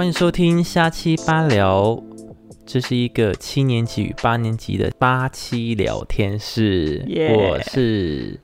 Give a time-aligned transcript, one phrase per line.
[0.00, 2.02] 欢迎收听瞎七八聊，
[2.64, 7.04] 这是一个七年级与八年级的八七聊天室。
[7.34, 8.40] 我是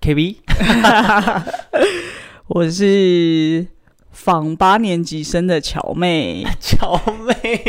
[0.00, 0.36] KB，
[2.46, 3.66] 我是
[4.12, 7.64] 仿八年级生的乔妹， 乔妹，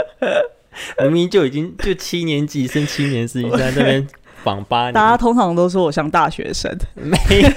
[1.04, 4.08] 明明就已经就七年级升七年级，你在那边
[4.48, 7.50] 仿八年，大家通常都说我像大学生， 没有，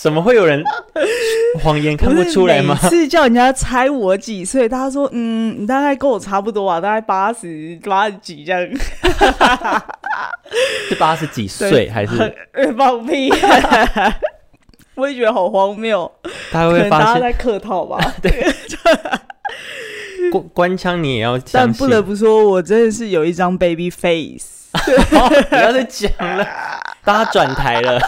[0.00, 0.64] 怎么会有人？
[1.62, 2.78] 谎言看不出来吗？
[2.82, 8.62] 每次叫人家猜我几岁，大家说：“嗯，你大概跟我差不多啊，大概八十八十几这样。
[10.88, 12.34] ”是八十几岁还是？
[12.76, 13.30] 放屁！
[14.94, 16.10] 我也觉得好荒谬。
[16.50, 17.98] 大家会发现大家在客套吧？
[18.22, 18.46] 对。
[20.30, 24.55] 官官腔你也要，但不得不说，我真的是有一张 baby face。
[24.76, 26.46] 好，不要再讲了。
[27.06, 28.00] 大家转台了，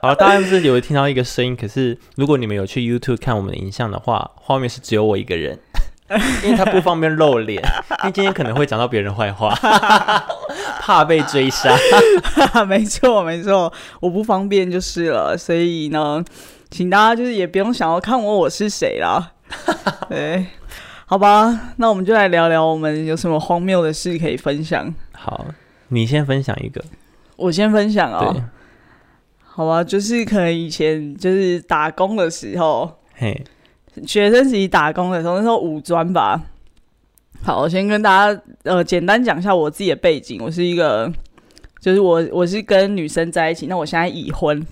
[0.00, 5.58] 好，大家是有听到一个声音，可是如果你们有去 YouTube 看我们的影像的话，画面是只有我一个人，
[6.42, 7.62] 因为他不方便露脸，
[8.00, 9.54] 因为今天可能会讲到别人坏话，
[10.80, 11.76] 怕被追杀。
[12.66, 16.24] 没错，没错，我不方便就是了，所以呢，
[16.70, 19.32] 请大家就是也不用想要看我我是谁啦，
[20.08, 20.46] 对，
[21.04, 24.94] 好吧，那我们就来聊聊我们有什么荒谬的事可以分享。
[25.12, 25.44] 好，
[25.90, 26.82] 你先分享一个。
[27.36, 28.42] 我先分享哦，对
[29.42, 33.44] 好吧，就是可能以前就是打工的时候，嘿，
[34.06, 36.42] 学生时期打工的时候，那时候五专吧。
[37.42, 40.40] 好，我先跟大家呃简单讲一下我自己的背景。
[40.42, 41.10] 我是一个，
[41.80, 44.64] 就是我我是跟女生在一起，那我现在已婚，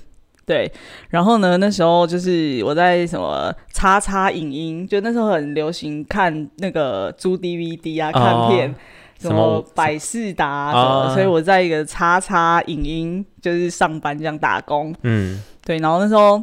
[0.45, 0.71] 对。
[1.09, 8.71] 然后呢，那时候就是我在什么叉叉影音，就那时候很流行看那个租 DVD 啊，看片。
[8.71, 8.75] 哦
[9.19, 16.43] 什么百事达什么，啊、所以我在一个叉叉影音就是上班这样打工，嗯，对，然后那时候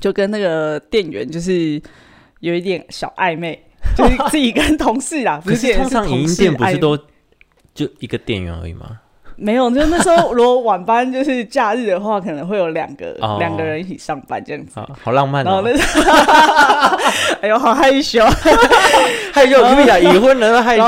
[0.00, 1.80] 就跟那个店员就是
[2.40, 3.62] 有一点小暧昧，
[3.96, 6.96] 就是自己跟同事啦，不是通常影音店不是都
[7.74, 9.00] 就一个店员而已吗？
[9.40, 15.62] 没有，就那时候如果晚班就是假日的话，可能会有两个两、哦、个人一起上班这样子，好，好浪漫哦。
[15.64, 16.12] 那时候
[17.40, 18.24] 哎呦，好害羞，
[19.32, 20.82] 害羞，跟你讲，已婚人都害羞。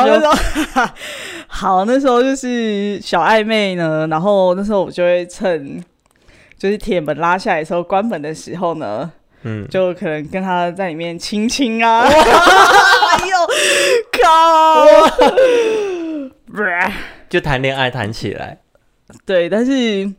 [1.47, 5.81] 好，那时候就是小暧昧呢，然后那时候我就会趁
[6.59, 9.11] 就是铁门拉下来的时候，关门的时候呢，
[9.44, 12.11] 嗯，就可能跟他在里面亲亲啊， 哎
[13.27, 13.37] 呦，
[14.22, 14.87] 靠！
[17.31, 18.59] 就谈恋爱谈起来，
[19.25, 20.13] 对，但是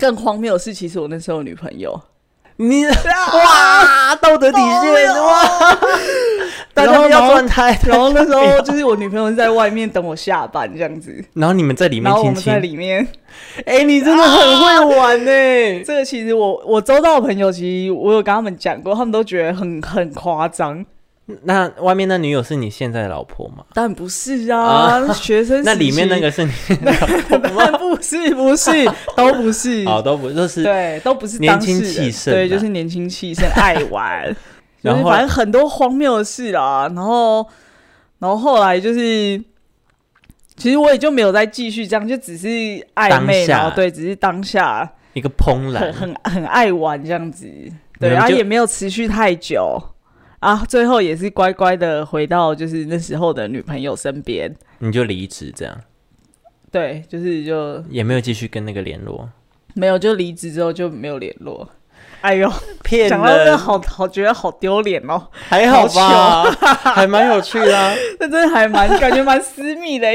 [0.00, 1.98] 更荒谬的是，其实我那时候有女朋友，
[2.56, 5.78] 你哇，道德底线哇，
[6.74, 7.78] 大家不要转台。
[7.86, 13.06] 然后那时候就是我女朋友在外面等我下班这样子，然后你们在里面亲亲，然后我们在里面，
[13.64, 15.84] 哎、欸，你真的很会玩呢、欸。
[15.84, 20.84] 这个其实我我周到的朋友，其实我有跟他们讲过，他们都觉得很很夸张。
[21.44, 23.64] 那外面那女友是你现在的老婆吗？
[23.74, 25.62] 但不是啊，啊学生。
[25.64, 27.78] 那里面那个是你的老婆吗？
[27.78, 28.70] 不是，不是，
[29.16, 29.84] 都不是。
[29.86, 34.34] 哦，都不，都是对，都不是年轻气盛，对，就是年轻气盛，爱玩。
[34.82, 37.46] 然后反正很多荒谬的事啦，然后，
[38.18, 39.42] 然后后来就是，
[40.56, 42.48] 其实我也就没有再继续这样，就只是
[42.94, 47.46] 暧昧，然后对，只是当下一个怦然，很很很爱玩这样子，
[47.98, 49.78] 对，然后也没有持续太久。
[50.40, 55.80] 啊，最后也是乖乖的回到就是那时候的女朋友身边，你就离职这样？
[56.72, 59.28] 对，就是就也没有继续跟那个联络，
[59.74, 61.68] 没有，就离职之后就没有联络。
[62.22, 62.50] 哎呦，
[62.82, 63.10] 骗人！
[63.10, 70.06] 讲到这好好觉得好丢脸哦，还好吧，好还蛮有趣的，啊， 这真的还蛮感觉蛮私密的，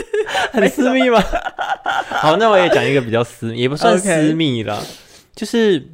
[0.52, 1.22] 很私密吗？
[2.08, 4.82] 好，那我也讲一个比较私密，也不算私密了.
[5.34, 5.90] 就是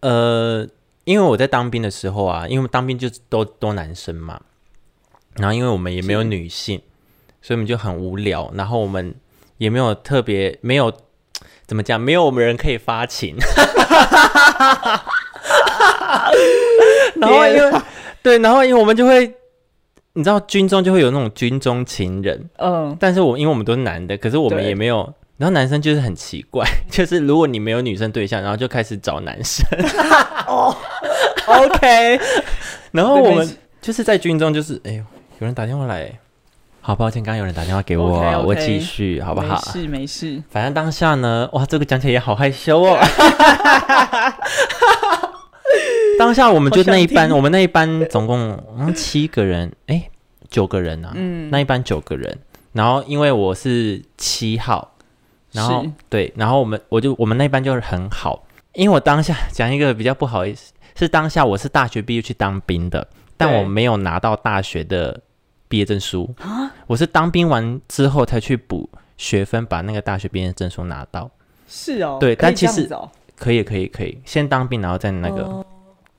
[0.00, 0.68] 呃。
[1.04, 4.40] 因为我在当兵的时候啊，因为当兵就都都男生嘛，
[5.36, 6.80] 然后因为我们也没有女性，
[7.42, 9.14] 所以我们就很无聊，然后我们
[9.58, 10.92] 也没有特别没有
[11.66, 13.36] 怎么讲，没有我们人可以发情，
[17.16, 17.72] 然后因为
[18.22, 19.34] 对，然后因为我们就会，
[20.14, 25.12] 你知道军中就会有那种军中情人，嗯，但是我因为我们都是男的，可是我们也没有。
[25.36, 29.66] 然后男生就是很奇怪， 就是如果你没有女生对象，然后就开始找男生。
[30.46, 30.74] 哦
[31.46, 32.20] ，OK。
[32.92, 35.02] 然后我们就是在军中，就是哎呦，
[35.40, 36.08] 有人打电话来，
[36.80, 39.60] 好抱歉，刚刚有人打电话给我，okay, okay, 我继续好不好？
[39.66, 40.42] 没事没事。
[40.50, 42.96] 反正当下呢，哇，这个讲起来也好害羞哦。
[46.16, 50.08] 当下我们就那一班，我们那一班总共嗯七个人，哎，
[50.48, 52.38] 九个人啊，嗯，那一班九个人。
[52.72, 54.93] 然后因为我是七号。
[55.54, 63.06] 然后对，然后我们我就我们那班就是很好，因为我当下讲一个比较不好意思，是当下我是大学毕业去当兵的，
[63.36, 65.20] 但我没有拿到大学的
[65.68, 66.28] 毕业证书。
[66.40, 71.30] 啊，我是当兵完之后才去补学分，把那个大学毕业证书拿到。
[71.68, 72.90] 是哦，对，但其实
[73.36, 75.64] 可以可以可以，先当兵然后再那个，哦、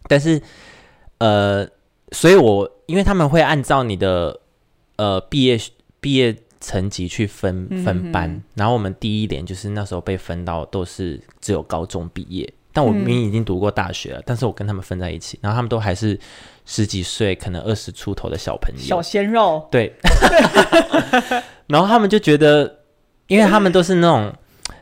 [0.07, 0.41] 但是
[1.17, 1.67] 呃，
[2.11, 4.39] 所以我因为他们会按照你的
[4.95, 5.59] 呃毕业
[5.99, 6.35] 毕业
[6.65, 16.19] 成绩去分分班，嗯、然后我们第一年就是那时候被分到都是只有高中毕业，但我明明已经读过大学了，嗯、但是我跟他们分在一起，然后他们都还是
[16.65, 19.93] 十几岁，可能二十出头的小朋友，小鲜肉，对，
[21.67, 22.79] 然后他们就觉得，
[23.27, 24.33] 因为他们都是那种。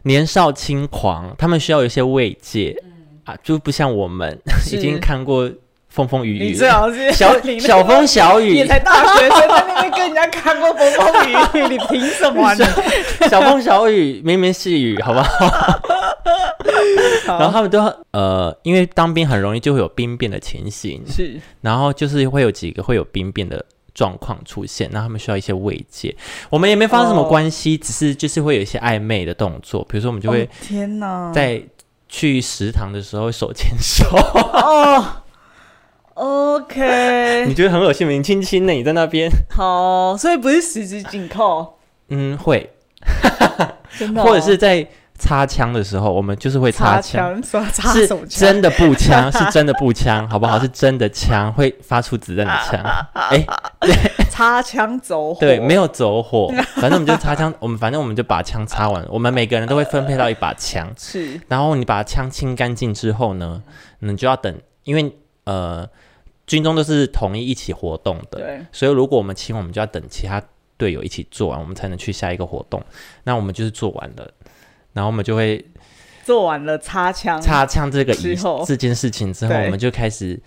[0.06, 4.38] 年少轻狂，他们需要有一些慰藉、嗯、啊，就不像我们
[4.72, 5.50] 已经看过
[5.94, 7.32] 风风雨雨，你最好是小
[7.62, 12.66] 小风小雨，你才大学生在那边跟人家看过风风雨雨，你凭什么呢？
[13.30, 15.48] 小风小雨，绵绵细雨，好不好？
[17.28, 17.80] 好然后他们都
[18.12, 23.64] 呃，因为当兵很容易就会有兵变的情形，是，然后就是会有几个会有兵变的。
[23.96, 26.16] 状况出现，那他们需要一些慰藉。
[26.50, 27.82] 我们也没发生什么关系，oh.
[27.86, 31.62] 只是就是会有一些暧昧的动作，比如说我们就会天哪，在
[32.10, 34.04] 去食堂的时候手牵手。
[34.18, 35.06] 哦、
[36.16, 38.14] oh.，OK， 你觉得很恶心吗？
[38.14, 38.72] 你亲亲呢？
[38.74, 39.30] 你在那边。
[39.50, 41.78] 好，所以不是十指紧扣。
[42.10, 42.70] 嗯，会，
[43.98, 44.88] 真的、哦，或者是在。
[45.16, 50.60] 擦枪的时候，我们就是会擦枪，是真的步枪， 是真的步枪，好不好？
[50.60, 52.82] 是真的枪，会发出子弹的枪。
[53.14, 53.46] 哎，
[53.80, 53.96] 对，
[54.30, 61.40] 擦枪走火，对，没有走火，反正我们就擦枪，我们反正我们就把枪擦完，我们每个人都会分配到一把枪，是。
[61.48, 63.62] 然后你把枪清干净之后呢，
[64.00, 65.16] 你就要等，因为
[65.46, 65.88] 呃，
[66.48, 70.42] 军中都是统一一起活动的，对，所以如果我们清，我们就要等其他
[70.78, 72.84] 队友一起做完，我们才能去下一个活动。
[73.24, 74.32] 那我们就是做完了。
[74.94, 75.66] 然后我们就会
[76.24, 80.40] 做完了擦枪擦枪这个仪这件事情之后，我们就开始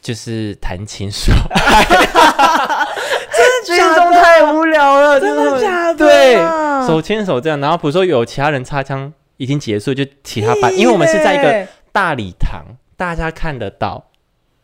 [0.00, 1.84] 就是谈情说爱，
[3.64, 4.12] 真的假的？
[4.12, 5.98] 太无聊了，真的假的？
[5.98, 6.36] 对，
[6.86, 7.60] 手牵手这样。
[7.60, 12.64] 然后比如说有其他人擦枪已经结束，就其他班，因为我们是在一个大礼堂，
[12.98, 14.10] 大家看得到。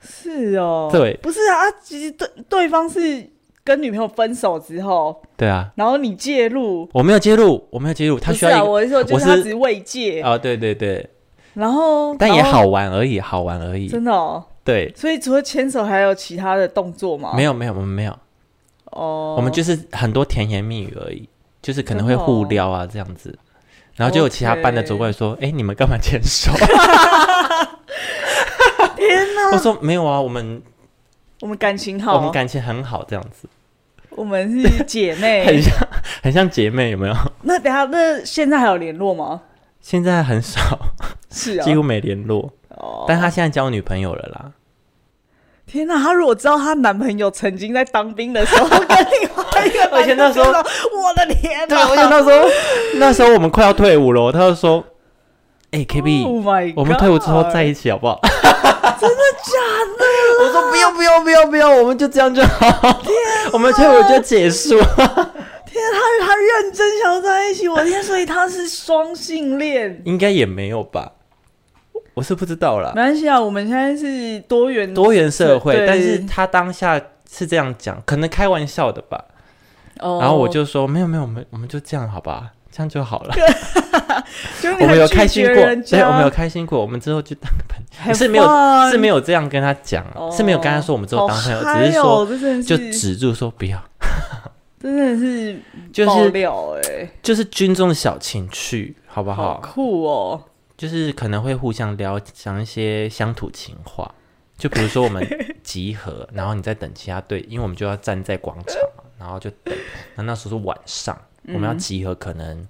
[0.01, 3.31] 是哦，对，不是啊，其实对对方是。
[3.67, 10.21] 跟女朋友分手之后，对啊，然后你介入，我没有介入，我没有介入，他需要一个，我是说，就是他只是慰藉。
[10.21, 11.09] 啊，对对对，
[11.55, 17.33] 然后但也好玩而已，好玩而已，真的哦，对，所以除了牵手还有其他的动作吗？
[17.35, 18.15] 没有没有，我们没有，
[18.91, 21.27] 哦，我们就是很多甜言蜜语而已，
[21.63, 23.35] 就是可能会互撩啊这样子，
[23.97, 26.53] 然后就有其他班的走过来说，哎，你们干嘛牵手？
[29.09, 29.53] 天哪！
[29.53, 30.63] 我说没有啊，我们。
[31.41, 33.47] 我们感情好，我们感情很好，这样子。
[34.11, 35.75] 我们是姐妹， 很像
[36.23, 37.15] 很像姐妹，有没有？
[37.43, 39.43] 那等下，那现在还有联络吗？
[39.81, 40.61] 现在很少，
[41.31, 42.51] 是啊，几乎没联络。
[42.69, 44.53] 哦，但他现在交女朋友了啦。
[45.67, 45.99] 天哪！
[45.99, 48.89] 他如果知道她男朋友曾经在当兵的时候跟另
[49.37, 51.89] 外一个，而且那时候，我的天哪！
[51.89, 52.49] 而且那时候，
[52.97, 54.83] 那时候我们快要退伍了，他就说
[55.73, 58.21] ：“哎，KB，我们退伍之后在一起好不好？”
[59.09, 59.53] 真的假
[59.99, 60.05] 的？
[60.45, 62.93] 我说不用不用不用不用，我们就这样就好。
[63.03, 63.13] 天，
[63.53, 64.77] 我们退伍就结束。
[64.79, 70.03] 天，他他认真想要在一起，我天，所以他是双性恋？
[70.05, 71.13] 应该也没有吧，
[72.15, 72.93] 我是不知道啦。
[72.95, 79.25] 没关系啊，我们现在是多元多元社会，但是他当下是这样讲，可能开玩笑的吧。
[80.01, 82.53] 哦，然后我就说没有没有，我们我们就这样好吧。
[82.77, 83.33] 这样就好了。
[84.81, 86.81] 我们有开心过，对，我们有开心过。
[86.81, 91.53] 我们之后就当个朋友，是没有是没有这样跟他讲，是没有跟他说我们之后当朋
[91.93, 93.83] 友，只是说就止住说不要。
[94.81, 95.59] 真的是
[95.93, 99.59] 就是料哎，就是军中的小情趣，好不好？
[99.63, 100.43] 酷哦，
[100.77, 104.15] 就是可能会互相聊讲一些乡土情话，
[104.59, 105.27] 就比如说我们
[105.63, 109.75] 集合， 然后你在等其他队，因为我们就要站在广场嘛，然后就等。
[110.17, 111.19] 那那时候是晚上。
[111.49, 112.67] 我们要集合，可能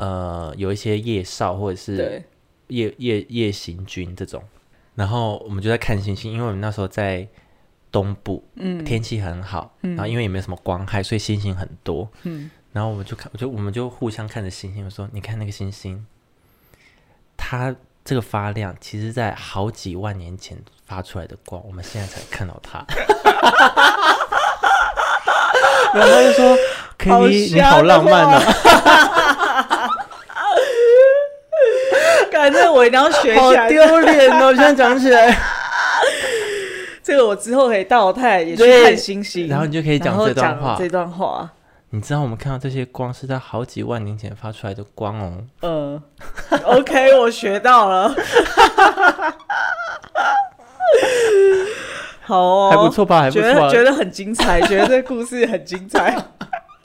[0.00, 2.24] 呃有一些夜哨或者是
[2.68, 4.42] 夜夜夜行军这种，
[4.94, 7.28] 然后我们就在看星星，因为我们那时候在
[7.92, 16.06] 东部，嗯，天气很好，然后因为也没有什么光害，所以星星很多，嗯，然后我们就看，我就我们就互相看着星星，我说你看那个星星，
[17.36, 22.86] 它这个发亮，其实在好几万年前发出来的光，我们现在才看到它，
[25.92, 26.56] 然后他就说。
[27.00, 28.38] 可以，你好浪漫啊！
[32.40, 34.54] 感觉我一定要学起来，好丢脸哦！
[34.56, 35.36] 现在讲起来，
[37.02, 40.76] 这个我之后可以带我太太也去看星星，然后你就可以讲这段话。
[40.78, 41.50] 这段话，
[41.90, 45.44] 你知道我们看到这些光是在好几万年前发出来的光哦。
[45.62, 46.02] 嗯
[46.64, 48.14] ，OK， 我学到了。
[52.22, 53.22] 好哦，还不错吧？
[53.22, 56.16] 还不错、啊，觉得觉得很精彩，觉得这故事很精彩，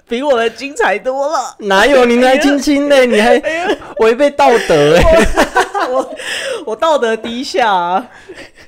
[0.08, 1.56] 比我的精彩多了。
[1.60, 3.06] 哪有你来亲亲的？
[3.06, 3.42] 你还
[4.00, 5.88] 违背道德哎、欸！
[5.90, 6.16] 我
[6.68, 8.08] 我，道德低下啊！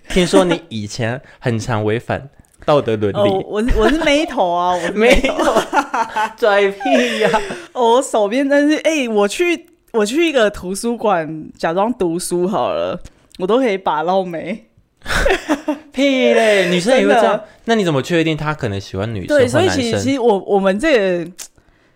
[0.10, 2.30] 听说你以前很常违反
[2.66, 5.62] 道德伦理，哦、我我是妹头啊，我是妹头，
[6.38, 7.42] 拽屁呀、啊！
[7.74, 13.00] 哦，我手边真是哎、欸，我去我去一个图书馆假装读书好了，
[13.40, 14.66] 我都可以把到妹。
[15.92, 16.70] 屁嘞！
[16.70, 17.42] 女生也会这样？
[17.66, 19.38] 那你怎么确定他可能喜欢女生？
[19.38, 21.32] 对，所以其实其实我我们这个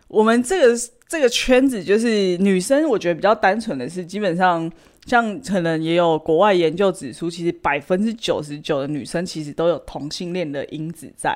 [0.08, 0.76] 我们这个
[1.08, 4.72] 这个圈子就是女生，我觉得比较单纯的是，基本上
[5.06, 11.36] 像可能也有国外研究指出，其实百分之九十九的女生其实都有同性恋的因子在，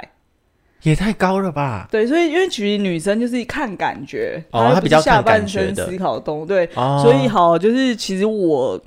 [0.83, 1.87] 也太高了吧？
[1.91, 8.81] 对，所以因为其实女生就是看感觉，哦，她比较下半身思考动物，对，哦，所以好就是其实我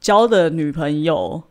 [0.00, 1.42] 交的女朋友。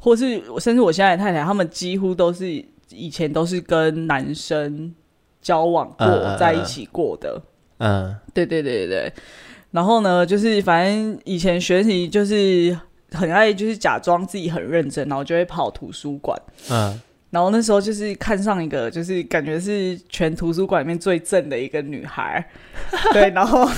[0.00, 2.50] 或是甚至我现在的太太，他们几乎都是
[2.88, 4.92] 以前都是跟男生
[5.40, 7.40] 交往过，嗯、在一起过的。
[7.78, 9.12] 嗯，对对对对对。
[9.70, 12.76] 然后呢，就是反正以前学习就是
[13.12, 16.36] 很爱，就是假装自己很认真，然后就会跑图书馆。
[16.70, 17.00] 嗯。
[17.30, 22.44] 然后那时候就是看上一个，就是感觉是全图书馆里面最正的一个女孩，
[23.12, 23.68] 对，然后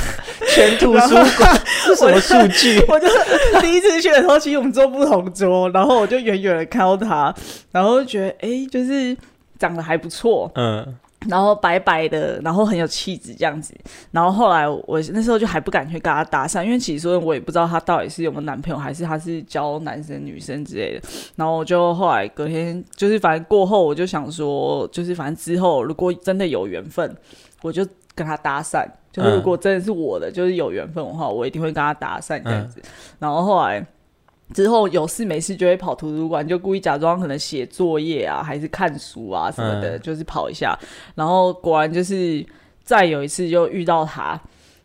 [0.54, 2.82] 全图书馆 是什么数据？
[2.88, 7.35] 我就是第一次去的时候，其实我们坐不同桌，然后我就远远的看到她，
[7.71, 9.16] 然后就觉得哎、欸，就是
[9.59, 10.94] 长得还不错，嗯。
[11.29, 13.75] 然后白白的，然后很有气质这样子。
[14.11, 21.09] 然后后来我那时候就还不敢去跟他搭讪，因为其实说我也不知道他到底是有没有男朋友，还是他是交男生女生之类的。
[21.37, 27.17] 然后我就后来隔天就是反正过后，我就想说，就是反正之后如果真的有缘分，
[27.62, 28.87] 我就跟他搭讪。
[29.12, 32.81] 就是如果真的是我的，就是有缘分的话，我一定会跟他搭讪这样子。
[33.19, 33.85] 然后后来。
[34.52, 40.78] 之后有事没事就会跑图书馆，就故意假装可能写作业啊，还是看书啊什么的，嗯、就是跑一下。
[41.14, 42.44] 然后果然就是
[42.82, 44.40] 再有一次就遇到他，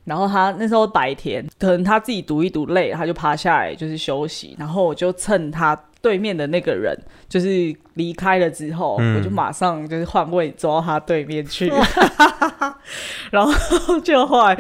[0.06, 4.56] 然后他那时候白天可能他自己读一读累，他就趴下来就是休息。
[4.58, 6.98] 然后我就趁他对面的那个人
[7.28, 11.72] 就是离开了之后，嗯、我就马上就是换位走到他对面去
[13.32, 14.58] 然后就后来。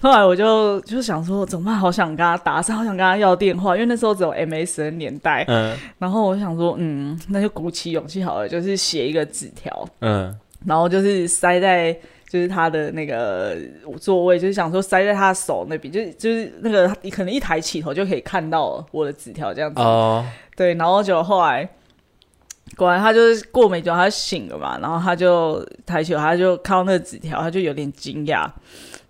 [0.00, 1.74] 后来我就就想说，怎么办？
[1.74, 5.44] 好想跟他打声，好想跟他要电话，因为那时候只有 MSN 年代。
[5.48, 5.76] 嗯。
[5.98, 9.88] 然后我想说，嗯，那就鼓起勇气好了，就是写一个纸条。
[10.00, 10.32] 嗯。
[10.64, 11.92] 然后就是塞在
[12.28, 13.56] 就是他的那个
[14.00, 19.80] 座位，就是想说塞在他手那边，就是就是那个你可能一抬起头就可以看到我的纸条这样子。
[19.80, 20.24] 哦。
[20.54, 21.68] 对，然后就后来
[22.76, 28.48] 果然他就是过没久他就醒了嘛，然后他就抬起头，他就看到那个纸条，他就有点惊讶。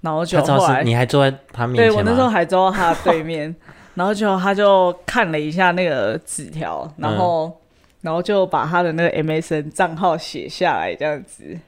[0.00, 1.88] 然后就后来，你还坐在他面前？
[1.88, 3.55] 对，我那时候还坐在他对面，
[3.95, 7.52] 然后就他就看了一下那个纸条，然后、嗯、
[8.02, 11.59] 然后就把他的那个 MSN 账号写下来，这样子。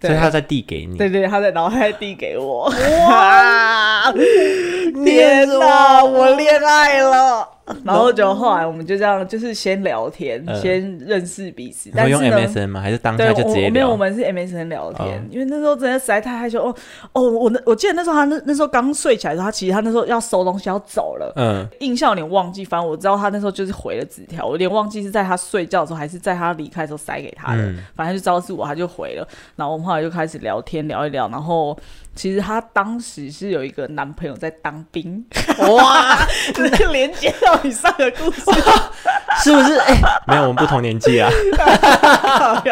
[0.00, 0.98] 所以他在递给你。
[0.98, 2.70] 对对，他在，然后他在递给我。
[3.08, 4.12] 哇！
[5.02, 7.48] 天哪，我恋爱了。
[7.82, 11.90] 然后就后来我们就这样，就是先聊天，呃、先认识彼此。
[11.94, 12.80] 但是用 MSN 吗？
[12.80, 13.70] 还是当下就直接聊？
[13.70, 15.18] 没有，我们是 MSN 聊天。
[15.18, 16.62] 哦、因为那时候真的实在太害羞。
[16.62, 16.76] 哦
[17.12, 21.32] 哦，我那我记得那时候他那那时候刚睡起来的时候，他其实他那时候要收东西要走了。
[21.36, 21.66] 嗯。
[21.80, 27.62] 印象有点忘记，反正我知道他那时候就是回了纸条，我有点忘记是在他睡觉的时候，还是在他离开的时候塞给他的。
[27.62, 29.26] 嗯、反正就知道是我，他就回了。
[29.56, 31.76] 然后我们后来就开始聊天，聊一聊，然后。
[32.14, 35.24] 其实她当时是有一个男朋友在当兵，
[35.68, 36.18] 哇，
[36.90, 38.42] 连接到你上个故事，
[39.42, 39.76] 是不是？
[39.78, 41.28] 哎、欸，没有，我们不同年纪啊，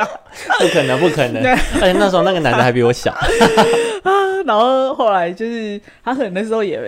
[0.59, 1.45] 不可能，不可能，
[1.81, 3.11] 而且那时候那个男的还比我小。
[3.13, 4.13] 啊。
[4.45, 6.81] 然后后来就是他可能那时候也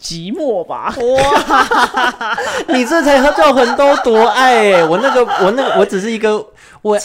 [0.00, 6.38] 寂寞吧，哇，你这才叫很多多爱哎，我那个我那个我只是一个
[6.82, 6.96] 慰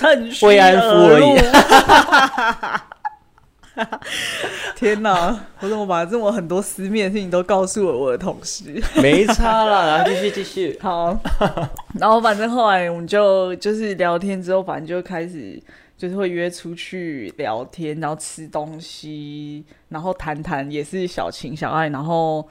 [0.44, 1.36] 慰安妇而已。
[4.76, 5.40] 天哪！
[5.60, 8.64] 我怎么把这么很多私密的事情都告诉了我的同事？
[9.02, 10.78] 没差了，然后继续继续。
[10.82, 11.18] 好，
[12.00, 15.62] 然后反正后来我们就就是聊天之后，反正就开始
[15.98, 22.48] 就是会约出去聊天，然后吃东西，然后谈谈也是小情小爱，然后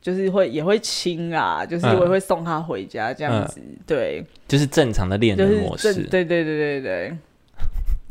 [0.00, 5.92] 就是会也会亲啊，就是我也会送他回家这样子，嗯、对，就是正常的恋人模式。
[5.94, 7.16] 对对对对对。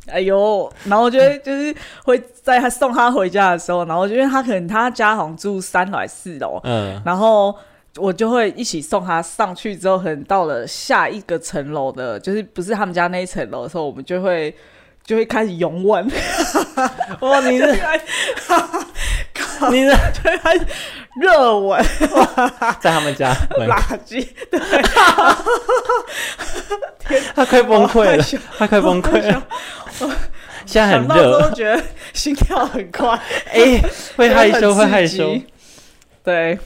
[0.08, 7.56] 哎呦，然后我觉得 就是会在他送他回家的时候，然后因为他可能他家好像住三楼还是四楼，嗯，然后
[7.98, 14.54] 我就会一起送他上去之后，可能到了下一个层楼的，就是不是他们家那一层楼的时候，我们就会
[15.04, 16.08] 就会开始拥吻。
[17.22, 17.72] 哇，你是，
[19.72, 20.66] 你是，就会开始
[21.20, 21.84] 热吻，
[22.80, 24.60] 在他们家 垃圾，对，
[27.36, 28.24] 他快崩溃了，
[28.58, 29.44] 他快崩溃了。
[30.66, 31.82] 现在很热，都觉得
[32.14, 33.18] 心跳很快，
[33.52, 33.82] 哎，
[34.18, 35.40] 会害羞，会害羞。
[36.24, 36.58] 对，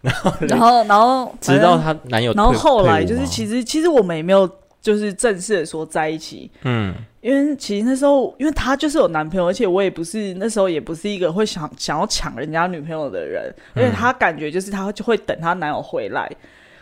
[0.00, 4.48] 然后，然后，然后，直到她男友，然后后来就是，其实，其实我们也没有
[4.82, 6.92] 就是正式的说在一起，嗯，
[7.26, 16.30] 因为其实那时候，因为他就是有男朋友，而且我也不是那时候也不是一个会想想要抢人家女朋友的人，而且他感觉就是他就会等他男友回来。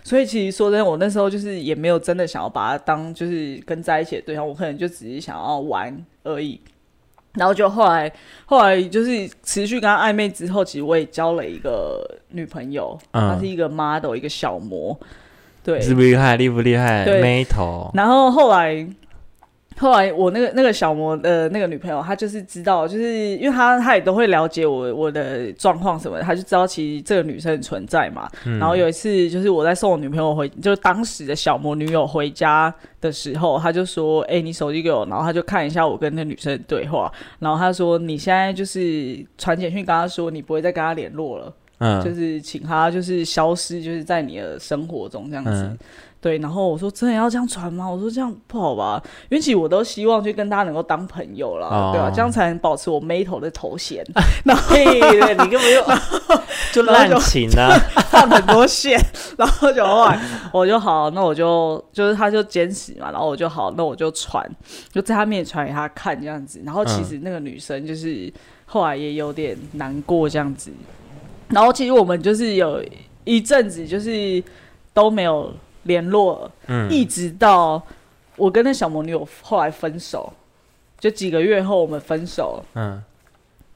[0.02, 6.60] 所以其实说真的，我那时候就是也没有真的想要把他当就是跟在一起的对象，我可能就只是想要玩而已。
[7.32, 8.12] 然后就后来
[8.44, 14.94] 后来就是持续跟他暧昧之后，其实我也交了一个女朋友，嗯、她是一个 model，一个小模，
[15.62, 16.36] 对，厉不厉害？
[16.36, 17.02] 厉不厉害？
[17.06, 17.90] 对，没头。
[17.94, 18.86] 然后后来。
[19.78, 28.28] 后来我那个那个小魔的那个女朋友，她就是知道，就是因为她她也都会了解我我的状况什么的，她就知道其实这个女生存在嘛。
[28.47, 45.50] 嗯、然后有一次就是我在送我女朋友回，就是当时的小魔女友回家的时候，她就说：“哎、欸，你手机给我。”然后她就看一下我跟那女生的对话，然后她说：“你现在就是传简讯跟她说，你不会再跟她联络了，嗯，就是请她就是消失，就是在你的生活中这样子。
[45.50, 45.78] 嗯”
[46.25, 47.87] 对，然后我说真的要这样传吗？
[47.87, 52.11] 我说这样不好吧，因为其实我都希望去跟大家能够当朋友了，哦、对吧、啊？
[52.11, 54.02] 这样才能保持我妹头的头衔。
[54.43, 55.85] 然后对，你根本就
[56.73, 57.76] 就滥情啊，
[58.09, 58.99] 放很多线，
[59.37, 60.19] 然后就后来
[60.50, 64.50] 我就好，那我就就是他就坚持嘛，然后我就好，那我就传，
[64.90, 66.59] 就在他面前传给他看这样子。
[66.64, 68.33] 然后其实那个女生就是
[68.64, 70.73] 后来也有点难过这样子。
[71.49, 72.83] 然后其实我们就是有
[73.25, 74.43] 一阵子就是
[74.95, 75.52] 都没有。
[75.84, 77.80] 联络，嗯，一直到
[78.36, 80.32] 我跟那小魔女友后来分手，
[80.98, 83.02] 就几个月后我们分手，嗯，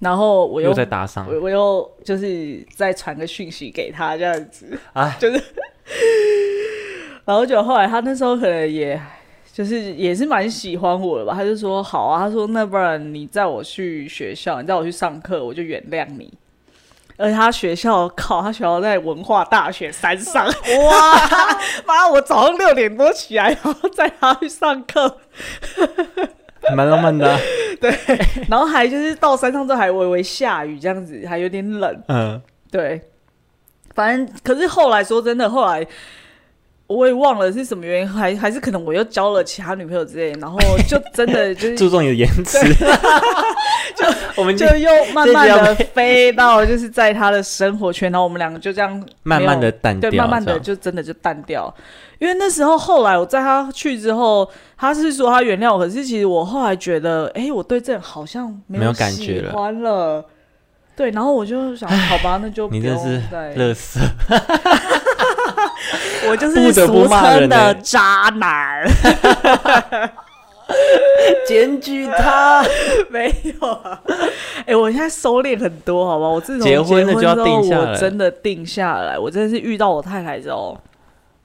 [0.01, 5.43] 然后我又，又再搭上，我我又就是再传个讯息给他这样子，啊， 就是，
[7.25, 9.01] 然后就后来他那时候可能也
[9.53, 16.33] 就是也是蛮喜欢我的吧，他就说好啊，他说那不然你载我去学校，你载我去上课，我就原谅你。
[17.19, 20.47] 而且他学校靠，他学校在文化大学山上，
[20.87, 21.61] 哇！
[21.85, 25.19] 妈，我早上六点多起来，然后载他去上课，
[26.75, 27.37] 蛮浪漫的。
[27.81, 27.93] 对，
[28.49, 32.03] 然后还就是到山上之后还微微下雨，这样子还有点冷。
[32.09, 33.03] 嗯，对。
[33.95, 35.87] 反正可是后来说真的，后来。
[36.87, 42.59] 我也忘了是什么原因，还还是可能我又交了其他女朋友之类，然后就真的就是注重你的言辞，
[43.99, 44.07] 就
[44.37, 51.75] 我们就又慢慢的 飞到就是在他的生活圈，然后我们两个就这样慢慢的淡掉，对，慢慢的就真的就淡掉。
[52.19, 60.25] 因为那时候后来我在他去之后，他是说他原谅我，可是其实我后来觉得，哎、欸，我对这人好像没有感觉了，
[60.97, 63.21] 对，然后我就想，好吧，那就你这是
[63.55, 64.01] 乐色。
[66.29, 68.85] 我就是俗称的渣男，
[71.47, 72.63] 检举他
[73.11, 74.01] 没有啊？
[74.61, 76.27] 哎、欸，我现在收敛很多，好吧？
[76.29, 79.19] 我自从结婚了就要定下来，我真的定下来。
[79.19, 80.79] 我真的是遇到我太太之后，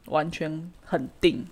[0.07, 1.45] 完全很定，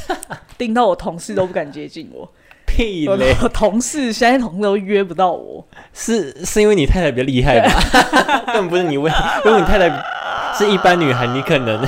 [0.56, 2.30] 定到我同事都不敢接近我。
[2.66, 3.34] 屁嘞！
[3.42, 7.70] 我同事现在同事都约不到我，是是因为你太太比较厉害吧？
[8.46, 9.12] 根本不是你问，
[9.44, 9.90] 如果你太太
[10.54, 11.80] 是一般女孩，你可能。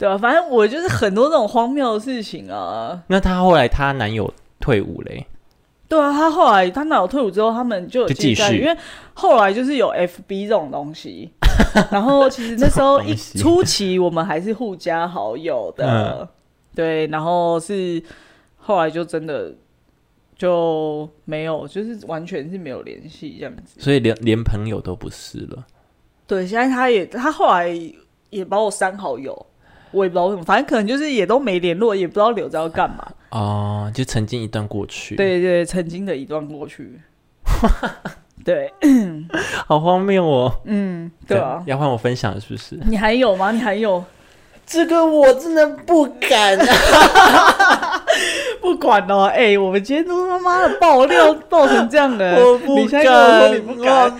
[0.00, 3.02] 对啊，反正我就是很多这种荒谬的事情啊。
[3.08, 5.26] 那她后来她男友退伍嘞？
[5.86, 8.74] 对啊，她后来她男友退伍之后，他们就继续，因为
[9.12, 11.30] 后来就是有 FB 这种东西。
[11.92, 16.28] 然后其实那时候一初期我们还是互加好友的，嗯、
[16.74, 17.06] 对。
[17.08, 18.02] 然后是
[18.56, 19.52] 后来就真的
[20.34, 23.78] 就没有，就是完全是没有联系这样子。
[23.78, 25.66] 所以连连朋友都不是了。
[26.26, 27.68] 对，现在他也他后来
[28.30, 29.46] 也把我删好友，
[29.92, 33.06] 我也不知道为什么，反正可能就是也都没联络，也不知道留着要干嘛。
[33.30, 35.16] 哦，就曾经一段过去。
[35.16, 37.00] 对对，曾经的一段过去。
[38.44, 38.72] 对，
[39.66, 40.52] 好荒谬哦。
[40.64, 41.62] 嗯，对啊。
[41.66, 42.78] 要换我分享是不是？
[42.86, 43.52] 你还有吗？
[43.52, 44.02] 你还有？
[44.66, 46.66] 这个我真的不敢啊。
[48.62, 54.12] 不管哦，哎、欸，我们今天都他妈的爆料爆成这样的，我不敢，你，你不敢，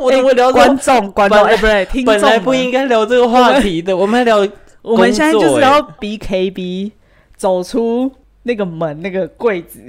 [0.00, 1.10] 我怎么会聊观众？
[1.12, 6.92] 观众，哎，不对，听众，本来不应该聊这个话题的，我们，我们还聊，我们现在就是要 BKB
[7.36, 9.80] 走出那个门，那个柜子，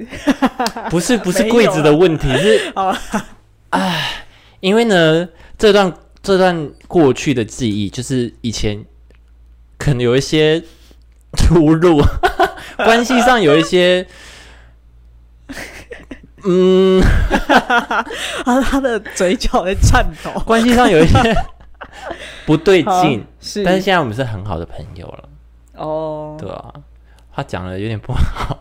[0.90, 2.98] 不是不是柜子的问题，是啊，
[3.72, 4.26] 哎，
[4.60, 5.28] 因为呢，
[5.58, 8.86] 这段这段过去的记忆，就是以前
[9.78, 10.64] 可能有一些
[11.38, 12.02] 出入。
[12.78, 14.06] 关系上有一些，
[16.44, 17.02] 嗯，
[18.44, 21.36] 他他的嘴角在颤抖，关系上有一些
[22.46, 25.30] 不对劲，是，但是现在我们是很好的朋友了。
[25.76, 26.74] 哦，对啊，
[27.34, 28.58] 他讲的有点不好。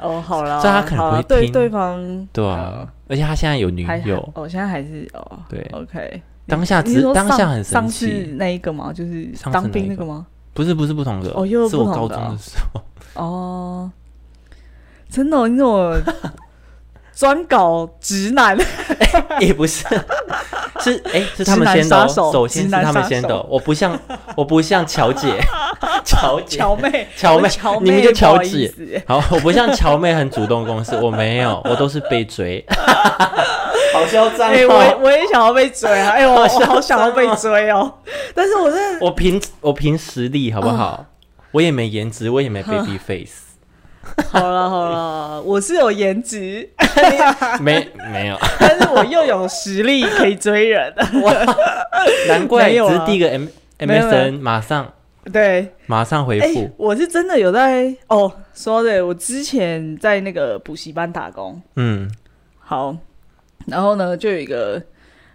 [0.00, 8.92] 哦，好了， 所以他可能不会听对对方，对啊，而且他现在有女友，哦，现在还是哦，对，OK，当下只当下很生气，那一个吗？
[8.92, 10.26] 就是当兵那个吗？
[10.52, 12.82] 不是，不是不同的，哦，又是我高中的时候，
[13.22, 13.90] 哦，
[15.08, 15.96] 真的，你怎么
[17.14, 18.58] 专搞直男？
[19.40, 19.86] 也不是。
[20.80, 23.42] 是哎，是他们先的，首先是他们先的。
[23.44, 23.98] 我不像，
[24.36, 25.28] 我不像乔姐，
[26.04, 27.48] 乔姐，乔妹，乔妹，
[27.82, 28.72] 你们就乔姐。
[29.06, 32.64] 好，我不像乔妹很主动攻势，我没有，我都是被追。
[33.92, 34.48] 好嚣张！
[34.50, 36.10] 哎，我我也想要被追啊！
[36.10, 37.92] 哎呦，我好想要被追哦。
[38.34, 41.04] 但是我是，我凭我凭实力好不好？
[41.50, 43.49] 我也没颜值，我也没 baby face。
[44.30, 46.68] 好了好了，我是有颜值，
[47.60, 50.92] 没没有， 但是我又有实力可以追人，
[52.28, 53.46] 难怪只是第一个 M
[53.78, 54.92] M S N 马上
[55.32, 55.72] 对。
[55.86, 62.10] 马上回复，我是真的有在哦，说的我之前在那个补习班打工，嗯，
[62.58, 62.96] 好，
[63.66, 64.82] 然后呢就有一个。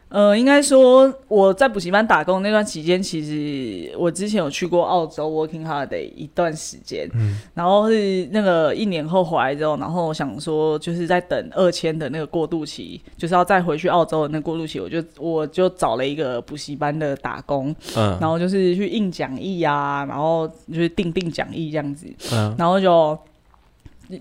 [0.08, 23.18] 呃，应该说我在补习班打工那段期间，其实我之前有去过澳洲 working holiday 一段时间，嗯，然后是那个一年后回来之后，然后我想说就是在等二签的那个过渡期，就是要再回去澳洲的那个过渡期，我就我就找了一个补习班的打工，嗯，然后就是去印讲义啊，然后就是订订讲义这样子，嗯，然后就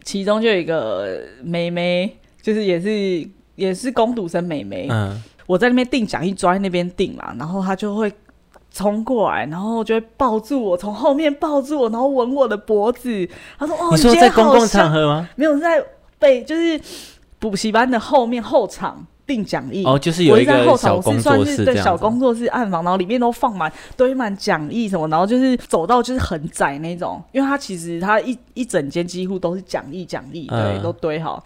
[0.03, 5.23] 其中就有一个妹妹，就是也是也是工读生妹妹，嗯。
[5.47, 8.13] 我在那边订讲义，坐在那边订嘛，然后他就会
[8.73, 13.29] 冲过来，然后就会抱住我，从后面抱住我，然后吻我的脖子。
[13.59, 15.29] 他说：“哦，你说在公共场合吗？
[15.37, 15.85] 没有在
[16.19, 16.81] 被，就是
[17.39, 19.85] 补习班的后面后场定讲义。
[19.85, 31.45] 哦，就是有一个小工作室，对，小工作室暗房，然后里面都放满堆满讲义什么，然后就是走到就是很窄那种，因为他其实他一一整间几乎都是讲义讲义，对，嗯、都堆好。”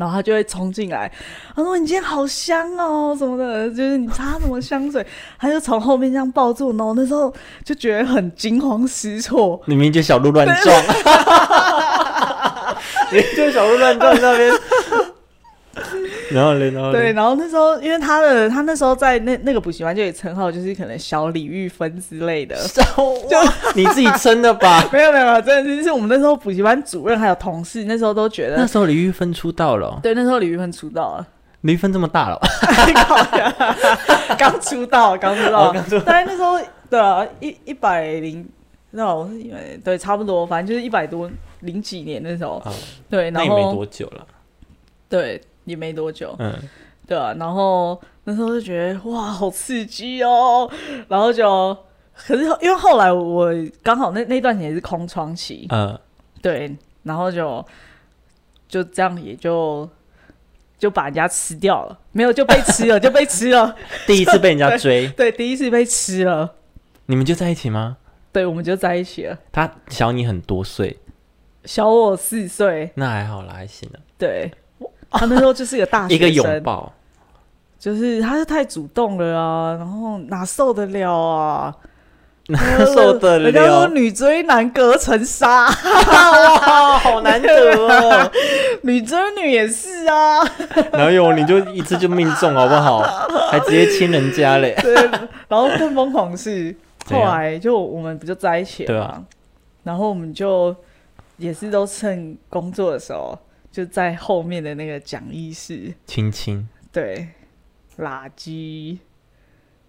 [0.00, 1.12] 然后他就会冲进来，
[1.54, 5.06] 他说：“你今天好香哦，什么的，就是你擦什么香水？”
[5.38, 7.32] 他就从后面这样抱住我，然后那时候
[7.62, 9.60] 就觉得很惊慌失措。
[9.66, 10.74] 你明明就小鹿乱撞，
[13.12, 14.52] 你就小鹿乱撞那边。
[16.30, 23.36] 然后然后对，然后那时候，因为他的他那时候在那那个补习班就有称号，就是可能小李玉芬之类的，就
[23.74, 24.84] 你自己称的吧？
[24.92, 29.98] 没有没有，真的是我们那时候补习班主任还有同事那时候都觉得，那时候李玉芬出道了。
[30.02, 31.26] 对，那时候李玉芬出道了。
[31.62, 32.40] 李玉芬这么大了，
[34.38, 36.02] 刚出道，刚出道，刚出道。
[36.06, 38.48] 但是那时候对啊，一一百零，
[38.92, 42.62] 那我是因为对，差不多，反正就是一百多零几年那时候，
[43.10, 44.26] 对，然后那也没多久了，
[45.08, 45.40] 对。
[45.70, 46.52] 也没多久，嗯，
[47.06, 50.70] 对啊，然后那时候就觉得哇，好刺激哦，
[51.08, 51.76] 然后就，
[52.14, 53.50] 可是因为后来我
[53.82, 55.98] 刚好那那段时间是空窗期，嗯，
[56.42, 57.64] 对，然后就
[58.68, 59.88] 就这样也就
[60.78, 63.74] 就把人家吃掉了，没有就被吃了，就被吃了，
[64.06, 66.54] 第一次被人家追，对，对，第一次被吃了，
[67.06, 67.96] 你们就在一起吗？
[68.32, 69.36] 对，我们就在一起了。
[69.50, 70.98] 他小你很多岁，
[71.64, 74.50] 小我四岁，那还好啦，还行啊，对。
[75.18, 76.92] 他那时候就是一个大学生，一个拥抱，
[77.78, 81.74] 就是他是太主动了啊，然后哪受得了啊？
[82.48, 83.44] 哪受得了？
[83.50, 88.30] 人家说女追男隔层纱，哇， 好难得哦！
[88.82, 90.42] 女追女也是啊，
[90.94, 93.02] 哪有你就一次就命中好不好？
[93.50, 94.76] 还直接亲人家嘞？
[94.82, 94.94] 对，
[95.46, 96.74] 然后更疯狂是
[97.08, 99.24] 后来就我们不就在一起了嘛？
[99.84, 100.74] 然后我们就
[101.36, 103.38] 也是都趁工作的时候。
[103.72, 107.28] 就在后面的那个讲义室，亲亲，对，
[107.98, 108.98] 垃圾，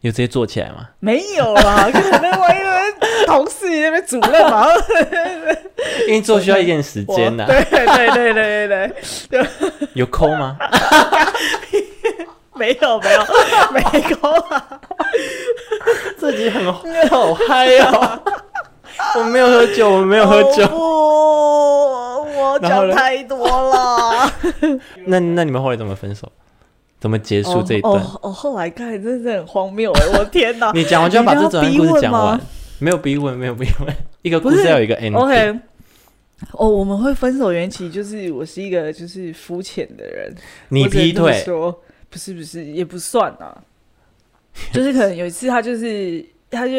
[0.02, 0.90] 有直接坐起来吗？
[1.00, 4.68] 没有啊，可能另外一个同事那边主任嘛，
[6.08, 7.46] 因为做需要一点时间呐。
[7.48, 8.94] 对对对对对
[9.30, 9.48] 对，
[9.96, 10.58] 有抠吗？
[12.54, 13.26] 没有没有
[13.74, 13.82] 没
[14.14, 14.80] 抠啊，
[16.18, 18.22] 自己很好嗨哦。
[19.18, 20.64] 我没有喝酒，我没有喝酒。
[22.42, 24.34] 我讲太多了。
[25.08, 26.32] 那那你们后来怎么分手？
[27.00, 27.96] 怎么结束这一段？
[27.96, 30.06] 哦，哦，后来看真的很荒谬哎！
[30.20, 30.72] 我天哪！
[30.76, 32.40] 你讲完就要把这整个故事讲完。
[32.78, 33.96] 没有逼问，没有逼问。
[34.22, 35.16] 一个故事要有一个 ending。
[35.16, 35.60] OK。
[36.52, 40.32] 哦，我们会分手缘起就是我是一个就是肤浅的人。
[40.70, 41.34] 你劈腿？
[41.44, 43.58] 说不是不是也不算啊。
[44.72, 46.74] 就是可能有一次他就是他就。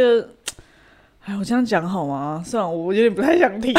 [1.25, 2.42] 哎，我这样讲好吗？
[2.44, 3.72] 算了，我有点不太想提。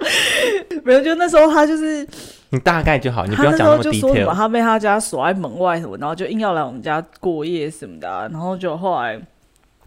[0.84, 2.06] 没有，就那时候他就是
[2.50, 4.32] 你大概就好，你不要讲那么 detail。
[4.32, 9.20] 他被他家锁在门外什么，然后就硬要来我们家过夜什么的啊、然后就后来，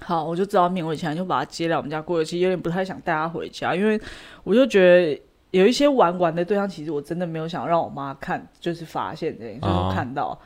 [0.04, 2.26] 好，我就知道勉为其难就把他接来我们家过夜。
[2.26, 4.00] 其实有点不太想带他回家，因为
[4.43, 10.38] 我就觉得有一些玩玩的对象，其实我真的没有想让我妈看，就是发现这样，就是看到，哦、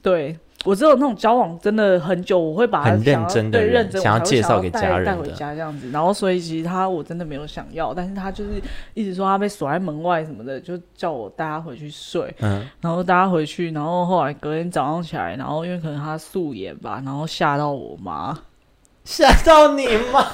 [0.00, 0.36] 对。
[0.64, 5.90] 我只有那种交往真的很久，我会把他很认真的对认真想要介绍给家人带回家这样子。
[5.90, 8.50] 然后所以其实他我真的没有想要，但是他就是
[8.94, 12.32] 一直说他被锁在门外什么的，就叫我带他回去睡。
[12.38, 18.38] 嗯，然后带他回去，然后后来隔天早上起来，然后因为可能他素颜吧，然后吓到我妈，
[19.04, 20.24] 吓到你妈，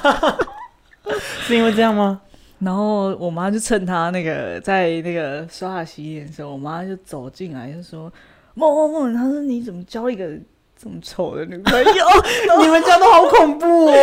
[1.41, 2.21] 是因为这样吗？
[2.59, 8.13] 然后我妈就趁他那个在那个刷牙洗脸的时候，我妈就走进来就说。
[8.59, 10.29] 梦梦梦，他说你怎么交一个
[10.77, 12.05] 这么丑的女朋友？
[12.61, 13.95] 你们家都好恐怖哦！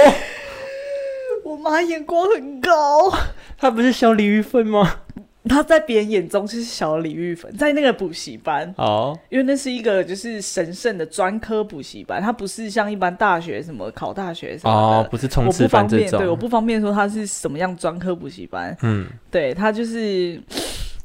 [1.43, 3.13] 我妈眼光很高，
[3.57, 4.99] 她不是小李玉芬吗？
[5.47, 16.19] 她在别人眼中是小李玉芬，在那个补习班哦，因为那是一个就是神圣的专科补习班，它不是像一般大学什么考大学什么的哦，不是冲刺班这种。
[16.19, 18.75] 对，我不方便说它是什么样专科补习班。
[18.81, 20.41] 嗯，对，它就是。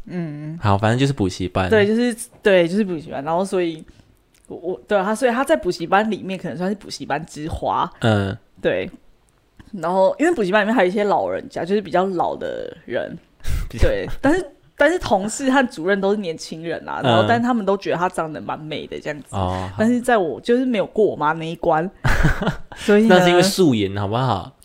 [0.07, 3.23] 嗯，好，反正就是补习班，对，就是对，就是补习班。
[3.23, 3.85] 然后，所以
[4.49, 7.91] 我我对他，所以他在补习班里面可能算是补习班之花。
[8.01, 8.91] 嗯，对。
[9.73, 13.17] 然后，因为补习班里面还有一些老人家，就是比较老的人，
[13.79, 14.05] 对。
[14.21, 14.45] 但是，
[14.77, 17.01] 但是同事和主任都是年轻人啊。
[17.05, 19.27] 然后，但是他们都觉得他长得蛮美的这样子。
[19.37, 19.71] 哦。
[19.79, 21.89] 但是在我就是没有过我妈那一关，
[22.75, 24.57] 所以那是因为素颜，好不好？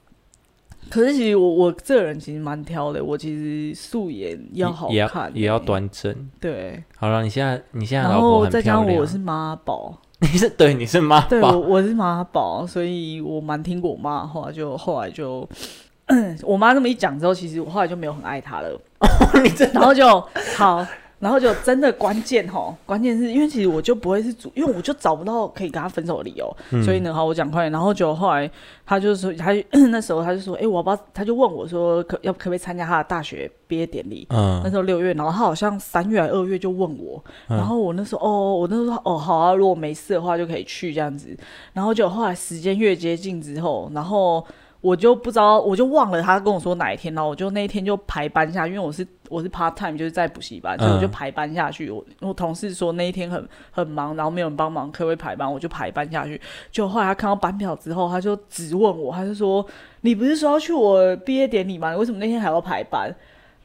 [0.89, 6.29] 可是其实我我这个人其实蛮挑的，我其实素颜要好看，也要，也要端正。
[6.39, 15.47] 对，好了，你现在你现在然后再加上我是妈宝， 你是对你是妈宝，对我我是妈宝，所以我蛮听过我妈的话，就后来就
[16.43, 18.79] 我妈这么一讲之后，其实我后来就没有很爱她了。
[19.43, 20.07] 你真的然后就
[20.55, 20.85] 好。
[21.19, 27.71] 然后就真的关键吼，关键是因为其实我就不会是主，因为我就找不到可以跟他分手的理由，嗯、所以呢，好，我讲快点。
[27.71, 28.49] 然后就后来
[28.86, 29.51] 他就说，他
[29.89, 34.28] 那时候他就说，哎、欸，我不知道，他就问我说，可要可不可以参加他的大学毕业典礼？
[34.30, 41.36] 嗯，那时候六月，然后他好像三月还二月就问我，嗯、然后我那时候哦，我那时候说哦好啊，如果没事的话就可以去这样子。
[41.73, 44.45] 然后就后来时间越接近之后，然后。
[44.85, 51.89] 我就不知道，我就忘了他跟我说哪一天，然后我就那一天就排班下，因为我是我是 part time，就是在补习班，所以我就排班下去。
[51.89, 55.51] 我我同事说那一天很很忙，然后没有人帮忙，可不可以排班？
[55.51, 56.39] 我就排班下去。
[56.71, 59.65] 就后来他看到班表之后，他就质问我，他就说
[60.01, 61.91] ：“你不是说要去我毕业典礼吗？
[61.91, 63.11] 你为什么那天还要排班？”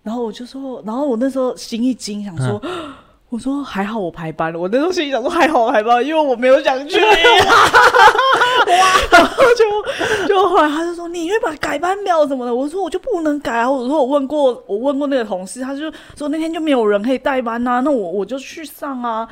[0.02, 2.58] 然后我就说，然后我那时候心一惊，想说。
[2.62, 2.94] 嗯
[3.30, 6.98] 我说还好我排班了，我那时候心里想说 还好我排班，因为我没有想去。
[8.66, 8.76] 哇！
[9.12, 13.70] 然后就就后来他就说，你会把改班表什么的，我说我就不能改啊。
[13.70, 19.28] 我说我问过我问过那个同事，他就说那天就没有人可以代班啊，那我我就去上啊。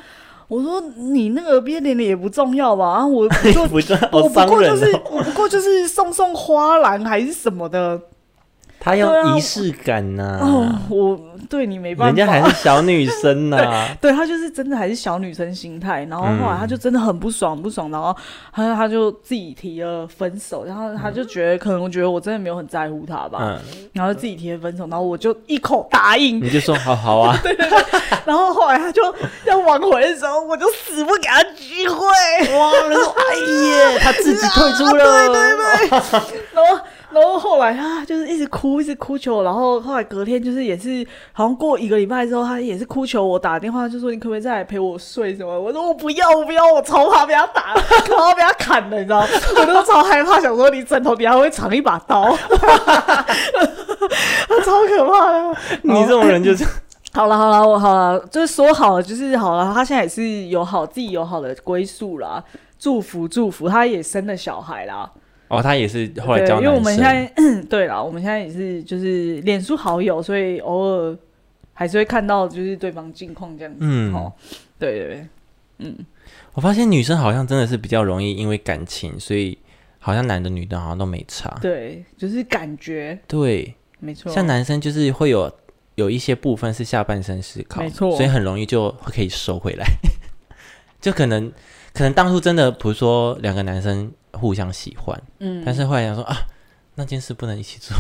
[0.49, 2.87] 我说你那个毕业典礼也不重要吧？
[2.87, 3.63] 啊，我 就
[4.11, 8.01] 我不过就是我不过就是送送花篮还是什么的。
[8.89, 10.39] 他要仪式感呐！
[10.41, 11.21] 哦，我
[11.51, 13.89] 对你没办法，人家还是小女生呐、啊。
[14.01, 16.05] 对，她就是真的还是小女生心态。
[16.05, 18.17] 然后后来她就真的很不爽，不爽，然后
[18.53, 20.65] 他他就自己提了分手。
[20.65, 23.39] 然后她就觉得可能我觉得我真的没有很在乎他吧。
[23.41, 23.59] 嗯。
[23.93, 26.43] 然后自己提了分手，然后我就一口答应。
[26.43, 27.39] 你就说好好啊。
[27.45, 27.79] 对对对。
[28.25, 29.03] 然后后来她就
[29.45, 32.07] 要挽回的时候，我就死不给她机会。
[32.59, 32.73] 哇！
[32.89, 33.35] 他说：“哎
[33.93, 35.05] 耶，她自己退出了。
[35.05, 36.41] 啊”对对对。
[36.55, 36.79] 然后。
[37.11, 39.43] 然后后来他，就是一直哭，一直哭求。
[39.43, 45.59] 然后后来隔天就是也是，好像过一个礼拜之后，他也是哭求我打电话，就说你可不可以再来陪我睡什么？
[45.59, 47.75] 我说我不要，我不要，我超怕被他打，
[48.11, 49.27] 然后被他砍的，你知道吗？
[49.59, 52.37] 我都超害怕，想说你枕头底下会藏一把刀，
[54.63, 55.57] 超可怕的。
[55.83, 56.67] 你这种人就是
[57.15, 59.73] 好了好了，我好了，就是说好了，就是好了。
[59.75, 62.45] 他现在也是有好自己有好的归宿啦，
[62.79, 65.11] 祝福祝福，他也生了小孩啦。
[65.49, 66.65] 哦，他也是后来交男生。
[66.65, 67.33] 因为我们现在
[67.69, 71.17] 对了，我们现在也是就是脸书好友，所以偶尔
[71.73, 73.79] 还是会看到就是对方近况这样子。
[73.81, 74.33] 嗯，哦，
[74.79, 75.27] 对对对，
[75.79, 75.97] 嗯，
[76.55, 79.57] 我发现女生好像真的是比较容易因为感情，所以
[79.99, 81.57] 好像男的女的好像都没差。
[81.61, 83.19] 对，就是感觉。
[83.27, 84.33] 对，没错。
[84.33, 85.51] 像男生就是会有
[85.95, 89.87] 有一些部分是下半身思考，没错，所以很容易就可以收回来。
[91.01, 91.53] 就可能
[91.99, 94.11] 可能当初真的，不是说两个男生。
[94.31, 96.37] 互相喜欢，嗯，但是后来想说啊，
[96.97, 97.97] 那件事不能一起做，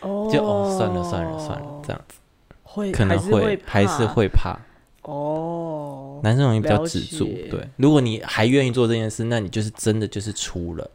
[0.00, 2.18] 哦，就哦，算了算了算了，这样子。
[2.62, 4.56] 会可能会还是会怕。
[5.02, 6.20] 哦。
[6.22, 7.68] 男生容易比较执着，对。
[7.76, 10.88] 如果你还愿意做这件事，那你就是真的就是出了，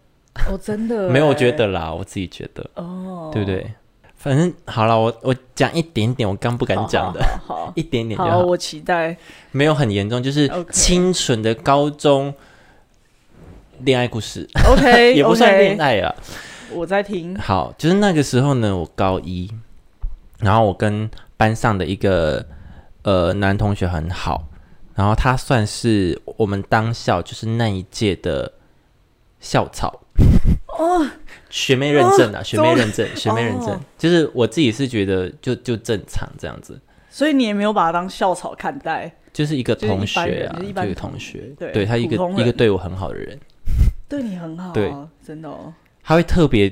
[0.49, 2.67] 哦，真的 没有觉得啦，我自己觉得。
[2.75, 3.71] 哦，对不对？
[4.21, 9.15] 反正好了，我我讲一点点，我刚不敢讲的，好，好，好，一点点就好，好，我期待，
[9.51, 12.33] 没有很严重，就是清纯的高中
[13.79, 16.13] 恋爱故事，OK， 也不算恋爱啊。
[16.73, 17.33] 我在听。
[17.39, 19.49] 好，就是那个时候呢，我高一，
[20.39, 22.45] 然后我跟班上的一个
[23.03, 24.43] 呃男同学很好，
[24.95, 28.51] 然后他算是我们当校就是那一届的
[29.39, 30.01] 校草。
[30.77, 31.07] 哦，
[31.49, 43.39] 学妹认证啊，哦、学妹认证，学妹认证，哦、就是我自己是觉得就就正常这样子，所以你也没有把他当校草看待，就是一个同学啊，一，一个同学，对，对他一个一个对我很好的人，
[44.07, 44.93] 对你很好，对，
[45.25, 46.71] 真的，哦，他会特别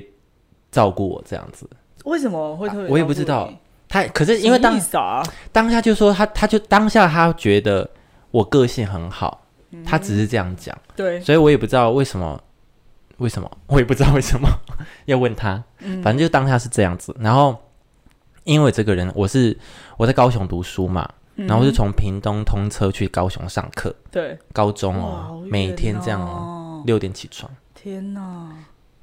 [0.70, 1.68] 照顾我这样子，
[2.04, 2.88] 为什么会特别、啊？
[2.90, 3.52] 我也不知道，
[3.88, 7.88] 他可是因为当、啊、当下就说他，他就当下他觉得
[8.30, 12.40] 我个性很好，嗯、他只是这样讲，对，所以我也不知道为什么。
[13.18, 13.50] 为什么？
[13.68, 14.48] 我也不知道为什么。
[15.06, 15.62] 要问他，
[16.02, 17.14] 反正就当下是这样子。
[17.20, 17.56] 然后
[18.44, 19.56] 因为这个人，我是
[19.96, 23.94] 我在高雄读书嘛，然后是从屏东通车去高雄上课。
[24.10, 27.50] 对，高中哦，每天这样哦，六点起床。
[27.74, 28.50] 天哪！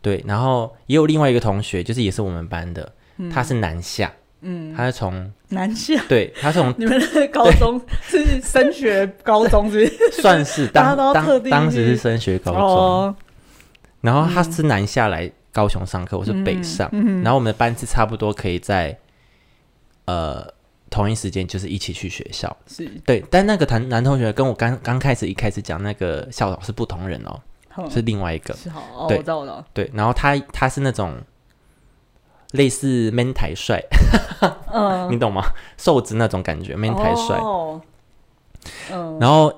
[0.01, 2.91] 对，然后也有另外一个同学，就是也是我们班的，
[3.33, 13.15] 他是南下，嗯，他是从南下，对，他是从 你们的高中是升学高中，是算是当当当时是升学高中。
[14.05, 16.87] 然后他是南下来高雄上课，嗯、我是北上，
[17.23, 18.95] 然后我们的班次差不多可以在
[20.05, 20.47] 呃
[20.91, 22.55] 同一时间，就是一起去学校。
[22.67, 27.41] 是对，但那个男男同学跟我刚刚开始一开始讲那个校长是不同人哦，
[27.77, 28.53] 嗯、是另外一个。
[28.53, 29.65] 是好，哦、对，我知道了。
[29.73, 31.15] 对，然后他他是那种
[32.51, 33.83] 类似 man 台帅，
[34.71, 35.41] 嗯、 你懂吗？
[35.77, 37.39] 瘦子那种感觉，man 台帅。
[39.19, 39.51] 然后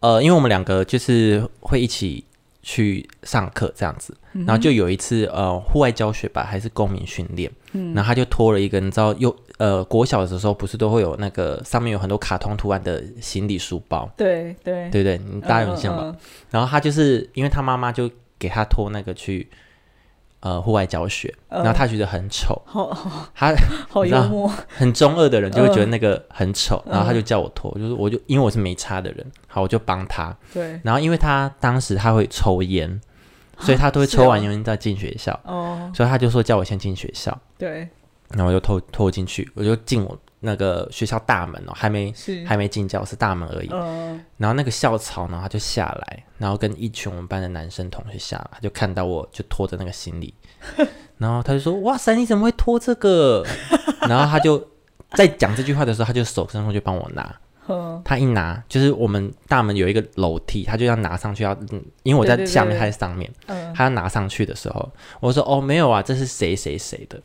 [0.00, 2.26] 呃，因为我们两个就是会一起。
[2.68, 14.90] 去上课这样子，然后就有一次呃户外教学吧，还是公民训练，嗯、然后他就拖了一个，你知道有呃国小的时候不是都会有那个上面有很多卡通图案的行李书包，对对。
[14.90, 16.16] 对对，你大家有印象吗？
[16.50, 19.48] 然后他就是因为他妈妈就给他拖那个去。
[20.40, 22.60] 呃，户外教学，然后他觉得很丑，
[23.34, 23.52] 他
[23.88, 30.36] 好幽默，很中二的人就会觉得那个很丑，然后他就叫我脱，就是我就因为我是没差的人，好，我就帮他。
[30.52, 33.00] 对，然后因为他当时他会抽烟，
[33.58, 37.88] 所以他都会抽完 烟再进学校，哦，所以他就说叫我先进学校，对，
[38.28, 40.16] 然后我就偷偷进去，我就进我。
[40.40, 42.12] 那个学校大门哦，还没
[42.46, 43.68] 还没进教室，大门而已。
[43.72, 50.34] 嗯、然后那个校草呢，他就下来，然后跟一群我们班的男生同学下来，就看到我就拖着那个行李，
[51.18, 53.44] 然后他就说：“哇塞，你怎么会拖这个？”
[54.08, 54.62] 然后他就
[55.12, 57.34] 在讲这句话的时候，他就手伸过去帮我拿。
[57.68, 61.56] 嗯、他一拿，就是我们大门有一个楼梯，他就要拿上去，要
[62.04, 67.20] 因为我在下面，他在上面，嗯、他要拿上去的时候，我说：“哦，没有啊，这是谁谁谁的。”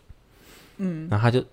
[0.78, 1.45] 嗯，然后他就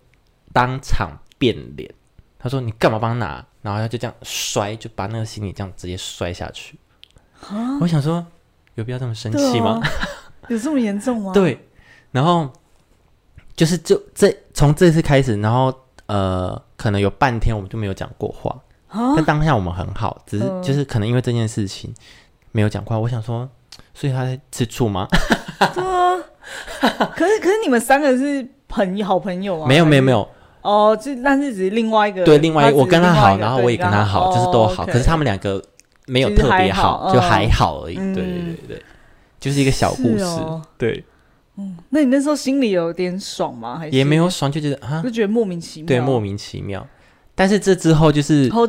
[0.53, 1.11] 当场。
[1.39, 1.91] 变脸，
[2.39, 6.79] 他说：“你干嘛帮他拿？”然后他就这样摔，就把那个行李这样直接摔下去。
[7.33, 8.27] 蛤我想说，
[8.75, 9.81] 有必要这么生气吗？
[9.83, 9.89] 啊、
[10.49, 11.33] 有这么严重吗？
[11.35, 11.67] 对。
[12.11, 12.51] 然后
[13.55, 15.73] 就是就这从这次开始，然后
[16.07, 18.59] 呃，可能有半天我们就没有讲过话。
[18.87, 21.93] 蛤但当下我们很好，只是就是可能因为这件事情
[22.53, 23.01] 没有讲过话。
[23.01, 23.47] 我想说，
[23.93, 25.07] 所以他在吃醋吗？
[25.75, 26.17] 对啊。
[27.15, 29.69] 可是可是你们三个是朋友好朋友啊？
[29.69, 30.27] 没有没有没有。
[30.63, 34.85] 哦，这但是只是另外一个对，另外一个我跟他好，然后我也跟他好，就是都好。
[34.85, 35.63] 可是他们两个
[36.07, 37.95] 没有特别好，就还好而已。
[37.95, 38.83] 对对对对，
[39.39, 40.25] 就是一个小故事。
[40.77, 41.05] 对，
[41.57, 43.79] 嗯，那你那时候心里有点爽吗？
[43.79, 45.87] 还是也没有爽，就觉得啊，就觉得莫名其妙。
[45.87, 46.87] 对，莫名其妙。
[47.35, 48.63] 但是这之后就是好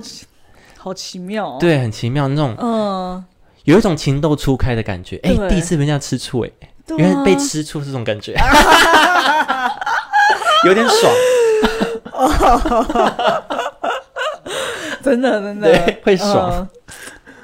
[0.78, 3.23] 好奇妙，对，很奇妙那种，嗯，
[3.63, 5.17] 有一种情窦初开的感觉。
[5.23, 6.49] 哎，第一次被人家吃醋，哎，
[6.97, 8.34] 原来被吃醋是这种感觉，
[10.65, 11.13] 有点爽。
[15.02, 16.67] 真的真的对，会爽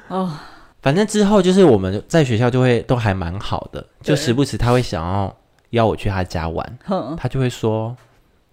[0.08, 0.38] 哦。
[0.82, 5.34] 反正之后就是我们在学校就会都还蛮好的，就时不时他会想要
[5.70, 6.78] 邀我去他家玩，
[7.16, 7.96] 他就会说：“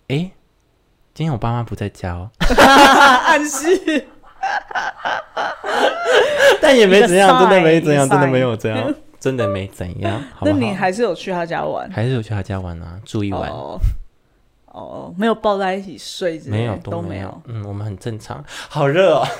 [0.07, 0.31] 哎，
[1.13, 2.29] 今天我爸妈不在家哦。
[2.57, 4.07] ”暗示，
[6.59, 10.19] 但也没怎样，真的没怎样，真的没有怎样，真的没怎样。
[10.41, 11.87] 那你还是有去他家玩？
[11.91, 12.99] 还是有去他家玩啊？
[13.05, 13.51] 住一晚。
[14.73, 17.41] 哦，没有抱在一起睡，没有都没有。
[17.45, 18.43] 嗯，我们很正常。
[18.69, 19.23] 好热哦！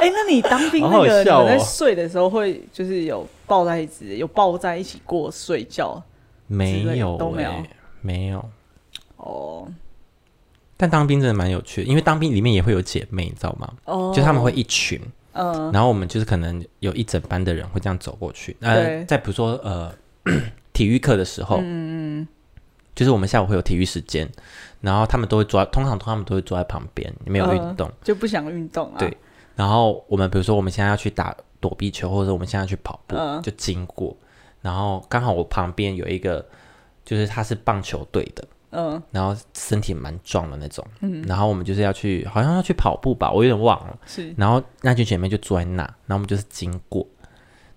[0.00, 6.02] 哎，那你当兵那个你在睡的时候会就是有抱在一起，有抱在一起过睡觉？
[6.46, 7.50] 没有，都没有，
[8.00, 8.44] 没有。
[9.16, 9.68] 哦，
[10.76, 13.72] 但当兵真的蛮有趣的，因为当兵里面也会有姐妹，你知道吗？
[13.84, 15.00] 哦，就他们会一群，
[15.34, 18.56] 嗯，然后我们就是可能有一整班的人会这样走过去。
[18.60, 19.94] 呃，再比如说呃
[20.72, 21.89] 体育课的时候，嗯。
[23.00, 24.30] 就是我们下午会有体育时间，
[24.82, 28.98] 然后他们都会坐，通常他们都会坐在旁边，没有运动，呃、就不想运动啊。
[28.98, 29.16] 对，
[29.56, 34.14] 然后我们比如说我们现在要去打躲避球，或者我们现在要去跑步，呃、就经过，
[34.60, 36.44] 然后刚好我旁边有一个，
[37.02, 38.46] 就是他是棒球队的。
[38.72, 43.98] 嗯，然后身体蛮壮的那种，嗯，然后我们就是要去，好像要去跑步吧，我有点忘了。
[44.04, 47.06] 是，然后那群姐妹就坐在那，然后我们就是经过，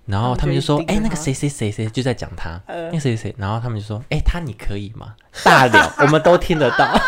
[0.06, 6.88] 然后他们就说：“哎，那个谁谁谁谁就在讲他，那个谁谁。”然后他们就说：“哎，他你可以吗？”大了， 我们都听得到。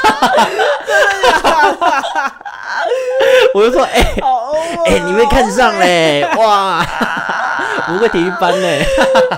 [3.54, 4.02] 我就说：“哎，
[4.88, 6.86] 哎，你被看上嘞， 哇，
[7.88, 8.86] 不会体育班嘞。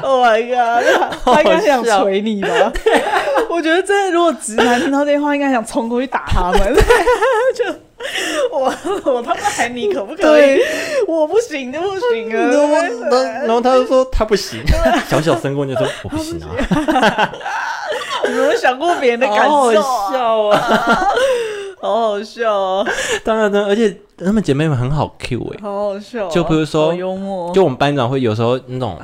[0.01, 0.84] ”Oh my god！
[1.24, 2.49] 他应该想捶你吧？
[3.58, 6.60] 我觉得真的，如果直男听到这话，应该想冲过去打他们。
[7.58, 7.66] 就
[8.51, 8.72] 我
[9.12, 10.60] 我他妈喊你可不可以？
[11.08, 12.41] 我不行就不行啊！
[13.41, 14.62] 然后他就说他不行，
[15.10, 17.34] 小小声过就说我不行啊！
[18.30, 19.49] 你有没有想过别人的感受？
[19.49, 19.74] 好好
[20.14, 21.08] 笑啊！
[21.82, 22.88] 好好笑啊！
[23.26, 26.28] 当然，而且他们姐妹们很好 Q 哎，好好笑。
[26.30, 28.99] 就比如说幽默，就我们班长会有时候那种。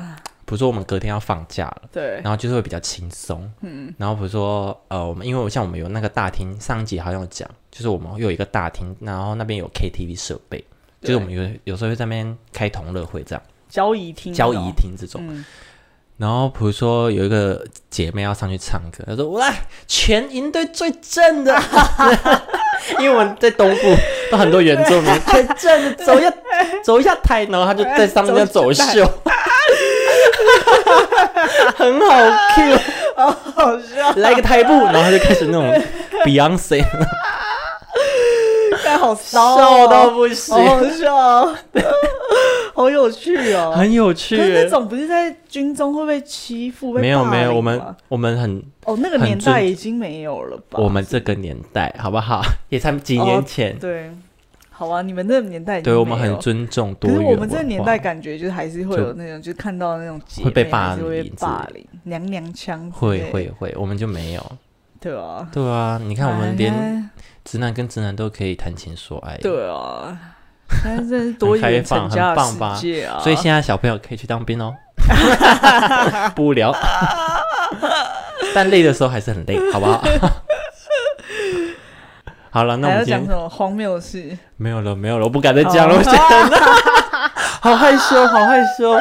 [0.46, 10.64] 比如说我们隔天要放假了，对，然后就是会比较轻松，嗯，然后比如说呃，我们因为像我们有那个大厅，上一集好像有讲，就是我们有一个大厅，然后那边有 KTV 设备，
[11.02, 15.46] 就是我们有有时候会在那边开同乐会这样，交谊厅，交谊厅这种，嗯、
[16.18, 21.58] 然后比如说有一个姐妹要上去唱歌，她说我来全营队最正的，
[23.00, 23.96] 因为我们在东部
[24.30, 26.34] 都很多原住民，最正的走一下
[26.84, 29.10] 走一下台，然后她就在上面走秀。
[31.76, 32.18] 很好
[32.56, 32.78] Q，
[33.16, 34.12] 好好笑。
[34.18, 35.70] 来个台步，然后他就开始那种
[36.26, 36.84] Beyonce，
[38.84, 41.56] 太好笑，笑到不行，好好笑，
[42.74, 44.36] 好有趣哦，很有趣。
[44.38, 46.94] 可是那种不是在军中会被欺负？
[46.94, 50.80] 没有没有，我们我们很哦，那个年代已经没有了吧？
[50.80, 52.42] 我们这个年代好不好？
[52.70, 54.12] 也才几年前，对。
[54.84, 57.32] 好啊，你们那个年代对我们很尊重多元文化。
[57.32, 62.92] 可是我们这个年代感觉就是还是会有那种，就看到那种会被霸凌，会被霸凌，娘娘腔。
[62.92, 64.46] 会会会，我们就没有。
[65.00, 67.10] 对啊，对啊，你看我们连
[67.46, 69.38] 直男跟直男都可以谈情说爱。
[69.38, 70.18] 对啊，
[70.84, 72.76] 但是多开放，很棒吧？
[73.22, 74.74] 所以现在小朋友可以去当兵哦，
[76.36, 76.76] 不无聊，
[78.54, 80.04] 但累的时候还是很累，好不好？
[82.54, 84.38] 好了，那我们今天讲什么荒谬的事？
[84.58, 86.00] 没有了，没有了，我不敢再讲了。
[87.60, 88.96] 好害羞，好害羞。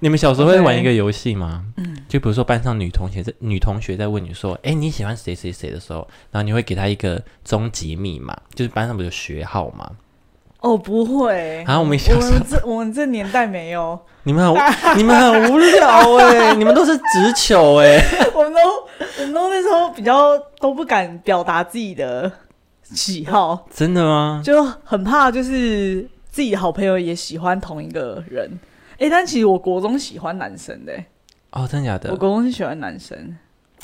[0.00, 1.62] 你们小时候会玩一个游戏吗？
[1.76, 9.88] 嗯，就比如说班上女同学在女同学在问你说：“哎，你喜欢谁谁谁的时候，然后你会给她一个终极密码，就是班上不是有学号吗？”
[10.64, 11.62] 哦，不会。
[11.66, 13.98] 啊我们小时候，我们这我们这年代没有。
[14.22, 14.56] 你们很
[14.96, 18.02] 你们很无聊哎， 你们都是直球哎。
[18.34, 18.60] 我们都
[19.20, 22.32] 我们都那时候比较都不敢表达自己的
[22.82, 23.66] 喜好。
[23.70, 24.40] 真的吗？
[24.42, 28.50] 就很怕，就是自己的好朋友也喜欢同一个人。
[28.98, 30.94] 哎，但其实我国中喜欢男生的。
[31.50, 32.10] 哦，真的假的？
[32.10, 33.36] 我国中是喜欢男生，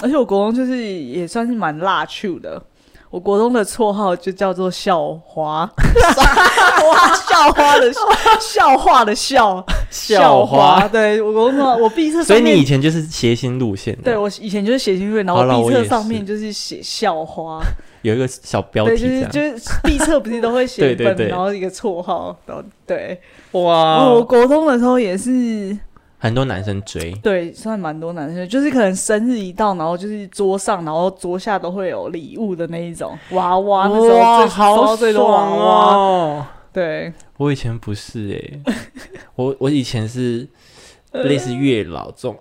[0.02, 2.62] 而且我国中就是也算是蛮辣趣的。
[3.10, 8.78] 我国中的绰号就叫做校花，花，校花的笑。
[8.78, 10.86] 话的笑，校花。
[10.86, 14.02] 对，我国中我毕设，所以你以前就是谐星路线的。
[14.02, 17.60] 对，我以前就是谐星路线，然后毕设上面就是写校花，
[18.02, 23.20] 有一个小标题，就是就是毕设不是都会写 一本，然后一个绰号，然后对，
[23.52, 25.76] 哇，我国中的时候也是。
[26.22, 35.94] 很多男生追，对，算蛮多男生，就是可能生日一到，然后就是桌上，然后桌下都会有礼物的那一种娃娃，那时候最好最多娃娃。
[35.96, 36.46] 哦。
[36.72, 38.74] 对，我以前不是诶、欸，
[39.34, 40.46] 我我以前是
[41.10, 42.36] 类似月老这种，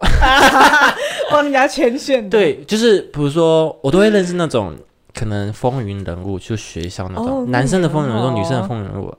[1.32, 2.30] 帮人家牵线。
[2.30, 4.76] 对，就是比如说，我都会认识那种
[5.16, 9.12] 可能风云人物，就学校那种、哦、男生的风云人物，女生的风云人物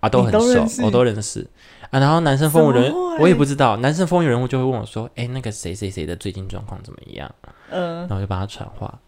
[0.00, 1.46] 啊，都很熟，我都认识。
[1.90, 7.30] 啊，然后男生风云人，我也不知道，男生风云人物就会问我说：“哎，那个谁谁谁的最近状况怎么样？”
[7.70, 8.98] 嗯，然后就帮他传话，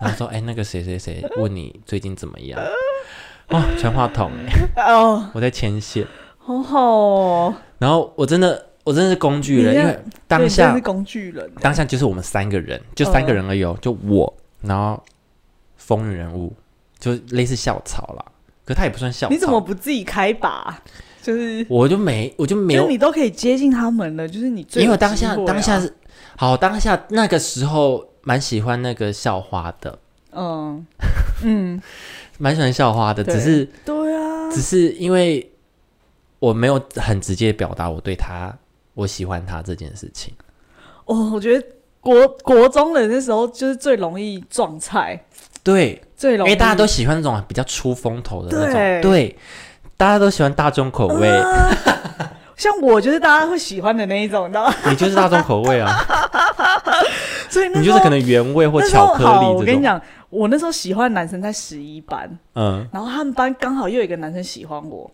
[0.00, 2.60] 然后说：“哎，那个谁谁谁问你最近怎么样？”
[3.50, 4.30] 哦，传话筒
[4.76, 6.06] 哎， 哦，我在牵线，
[6.38, 7.54] 好好哦。
[7.78, 9.98] 然后我真的，我真的是工具人，因为
[10.28, 15.02] 当下是工具人，当下就是我们三个人，就三个人而已，就我，然后
[15.76, 16.54] 风云人物，
[17.00, 18.24] 就类似校草啦，
[18.64, 20.80] 可他也不算校草，你怎么不自己开把？
[21.22, 24.28] 就是，我就没，我就没有，你都可以接近他们了。
[24.28, 25.94] 就是你最，因为当下当下是
[26.36, 29.98] 好，当下那个时候蛮喜欢那个校花的，
[30.32, 30.84] 嗯。
[31.44, 31.80] 嗯，
[32.38, 35.50] 蛮喜欢校花的，只是对啊，只是因为
[36.38, 38.56] 我没有很直接表达我对他，
[38.94, 40.32] 我喜欢他这件事情。
[41.04, 41.66] 哦，我觉得
[42.00, 45.24] 国国中的那时候就是最容易撞菜，
[45.64, 49.00] 对，最容易，因为大家都喜欢那种比较出风头的那种，对。
[49.00, 49.36] 对，
[49.96, 51.28] 大家都喜欢大众口味。
[51.28, 51.76] 呃
[52.54, 54.74] 像我就是大家会喜欢的那一种，你知道吗？
[54.88, 55.90] 你就是大众口味啊，
[57.50, 59.46] 所以你就是可能原味或巧克力。
[59.46, 65.10] 我跟你讲，我那时候喜欢的男生在十一班，嗯，然后他们班刚好又有一个男生喜欢我，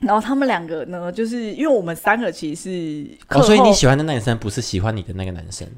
[0.00, 5.68] 然后他们两个呢，就是因为我们三个其实是哦，所以你喜欢的那男生不是喜欢你的那个男生。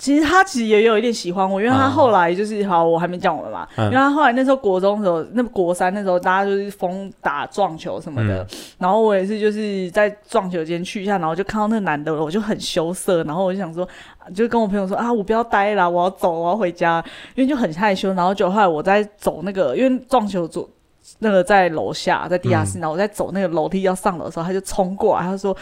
[0.00, 3.68] 其实他其实也有一点喜欢我，因为他后来就是、嗯、好，我还没讲完嘛。
[3.76, 8.46] 嗯、因为他后来那时候国中的时候，那国三那时候大家就是疯打撞球什么的，嗯、
[8.78, 13.86] 然后我也是就是在撞球间去一下，然后就看到那个男的了，我就很羞涩，然后我就想说，
[14.34, 18.10] 就跟我朋友说啊，我不要待了，我要走，我要回家，因为就很害羞。
[18.14, 20.66] 然后就后来我在走那个，因为撞球组
[21.20, 25.54] 那个在楼下，在地下室，嗯、然后我在走那个楼梯要上楼的时候，他就冲过来，他就说：“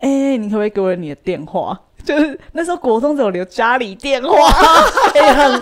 [0.00, 4.48] 哎、欸，你可不可以给我你的电话？”就是那时候国中只有留家里电话，
[5.14, 5.52] 哎、欸，很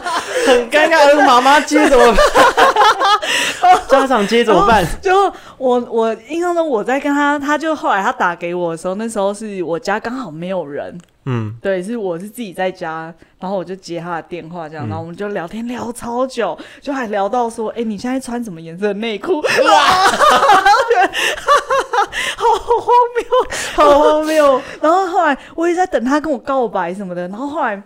[0.46, 3.80] 很尴尬，妈妈接怎么办？
[3.88, 4.84] 家长接怎么办？
[5.00, 19.40] 就我我印象中我在跟他，他就后来他打给我的时候，那时候是我家刚好没有人，嗯，对，是我是自己在家，然后我就接他的电话，这样，然后我们就聊天聊超久，就还聊到说，哎、欸，你现在穿什么颜色的内裤？
[19.40, 19.46] 哇！
[22.36, 22.46] 好
[22.80, 23.24] 荒谬，
[23.74, 24.60] 好荒谬！
[24.80, 27.80] 然后后来我也在等他跟我告白什么的，然后后来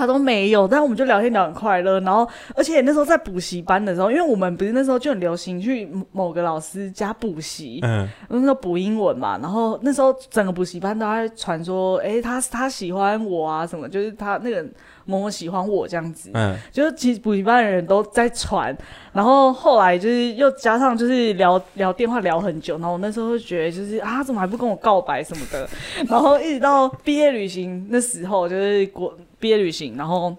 [0.00, 2.00] 他都没有，但我们就聊天聊很快乐。
[2.00, 9.38] 然后而且那时候在补习班的时候，因为我们不是那时候就很流行去某个老师家补习，嗯，那时候补英文嘛。
[9.42, 14.64] 然后那时候整个补习班都在传说，哎，他他喜欢我啊什么，就是他那个。
[15.06, 18.76] 某某喜欢我这样子，嗯，就是其实补习班的人都在传，
[19.12, 25.68] 然后后来就是又加上就是聊聊电话聊很久，然后我那时候就觉得就是啊，怎么还不跟我告白什么的，
[26.08, 30.32] 然后一直到毕业旅行那时候，就是国毕业旅行，然后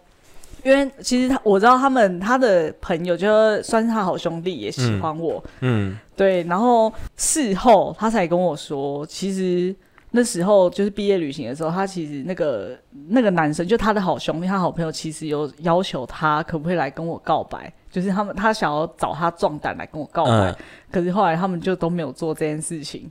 [0.63, 3.27] 因为其实他我知道他们他的朋友就
[3.61, 9.75] 算是他好兄弟也喜欢我，嗯，嗯对，然后事后他才跟我说，其实。
[10.13, 12.77] 那时候就是毕业旅行的时候，他其实那个
[13.07, 20.55] 那个男生就他的好兄弟，他好朋友其实有要求他可不可以来跟我告白，就是他们他想要找他壮胆来跟我告白，嗯、
[20.91, 23.09] 可是后来他们就都没有做这件事情。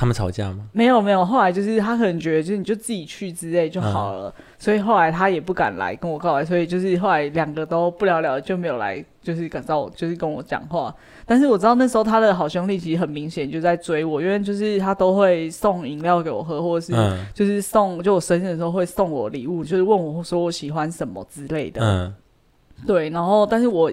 [0.00, 0.66] 他们吵架吗？
[0.72, 10.94] 没有没有，后来就是他可能觉得就是你就自己去之类就好了，嗯、所以后来他也不敢来跟我告白，所以就是后来两个都不了了就没有来，就是感到就是跟我讲话。
[11.26, 16.94] 但是我知道那时候他的好兄弟其实很明显就在追我，因为就是他都会送饮料给我喝，或者是
[17.34, 21.82] 就是送就我生日的时候会送我礼物，就是问我说我喜欢什么之类的。
[21.82, 22.14] 嗯，
[22.86, 23.92] 对，然后但是我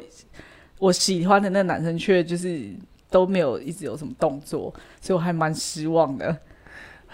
[0.79, 2.71] 我喜欢的那个男生却就是。
[3.09, 6.37] 都没有一直有什么动作，所以我还蛮失望的。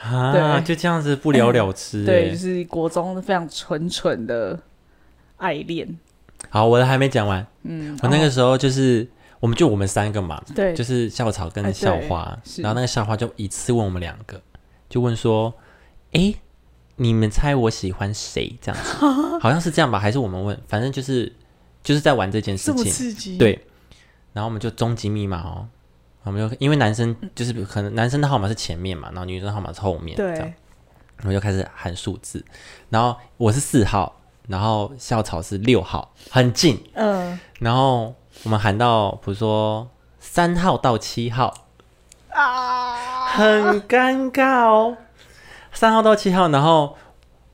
[0.02, 2.06] 啊，对，就这样子不了了之，欸嗯。
[2.08, 4.60] 对，就是国中非常纯纯的
[5.38, 5.98] 爱恋。
[6.50, 7.46] 好，我的还没讲完。
[7.62, 14.42] 嗯，我那个时候就是，哦，我们就我们三个嘛，对，就是校草跟校花，然后那个校花就一次问我们两个，
[14.90, 15.54] 就问说
[16.12, 16.34] ：“哎，
[16.98, 19.06] 你们猜我喜欢谁？”这样子，
[19.40, 20.00] 好像是这样吧？
[20.00, 20.60] 还是我们问？
[20.68, 21.32] 反正就是
[21.82, 23.38] 就是在玩这件事情，刺激。
[23.38, 23.64] 对，
[24.34, 25.68] 然后我们就终极密码哦。
[26.24, 30.54] 我们就因为男生就是可能男生的号码是前面嘛，然后女生的号码是后面，对，
[31.20, 32.44] 我们就开始喊数字，
[32.90, 39.86] 然后我是四号，然后校草是六号，很近，嗯，然后我们喊到比如说
[40.20, 41.54] 三号到七号，
[42.30, 44.96] 啊，很尴尬哦，
[45.74, 46.96] 三号到七号，然后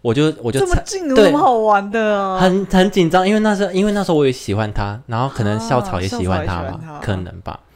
[0.02, 2.40] 我就我就这么近，有什么好玩的啊？
[2.40, 7.69] 很很紧张，因为那时候因为那时候我也喜欢他，然后可能校草也喜欢他吧，啊、可能吧，嗯。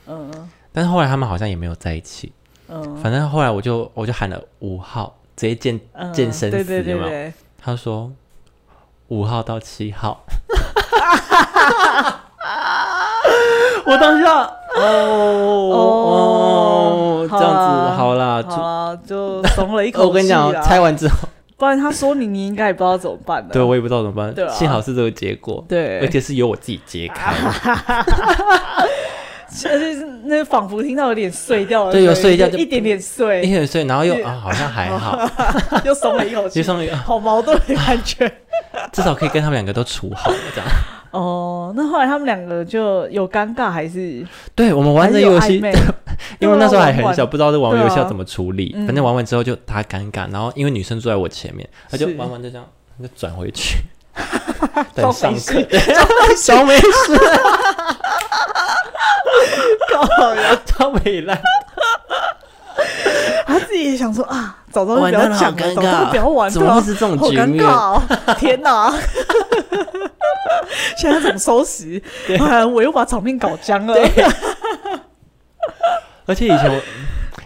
[0.74, 2.34] 但是后来他们好像也没有在一起，
[2.68, 5.80] 嗯，反正后来我就我就喊了五号，直接见
[6.12, 7.32] 见生死，有没有？
[7.62, 8.12] 他说
[9.10, 10.26] 五号到七号，
[13.86, 14.34] 我当下
[14.76, 20.08] 哦哦，这样子好啦，好就松了一口气。
[20.10, 23.54] 我跟你讲，拆完之后， 不然他说你，你应该也不知道怎么办的。
[23.54, 27.34] 对，我也不知道怎么办，对幸好是这个结果，对，而且是由我自己揭开。
[29.66, 35.30] 而且是那仿佛听到有点碎掉了，对，有碎掉，就一点点碎，一点点碎，然后又啊，好像还好，
[35.86, 38.32] 又松了一口气，又松了一口，好矛盾的感觉。
[38.92, 40.70] 至少可以跟他们两个都处好了，这样。
[41.12, 44.26] 哦，那后来他们两个就有尴尬还是？
[44.56, 45.58] 对，我们玩这游戏，
[46.40, 48.74] 因为那时候还很小，不知道这网络游戏要怎么处理。
[48.88, 52.66] 反正玩完之后就他尴尬，然后因为女生坐在我前面，他就玩完就这样，
[53.02, 53.78] 就转回去，
[54.96, 55.62] 等上课，
[56.44, 57.20] 装没事。
[60.66, 61.40] 超美烂，
[63.46, 67.64] 他自己也想说啊，早知道就不要讲尴了，早知道尬，不要玩怎么了会是这种好尴局面？
[67.66, 68.02] 尬哦！
[68.40, 68.94] 天哪，
[70.98, 72.02] 现在怎么收拾？
[72.40, 73.96] 啊，我又把场面搞僵了。
[76.26, 76.82] 而且以前我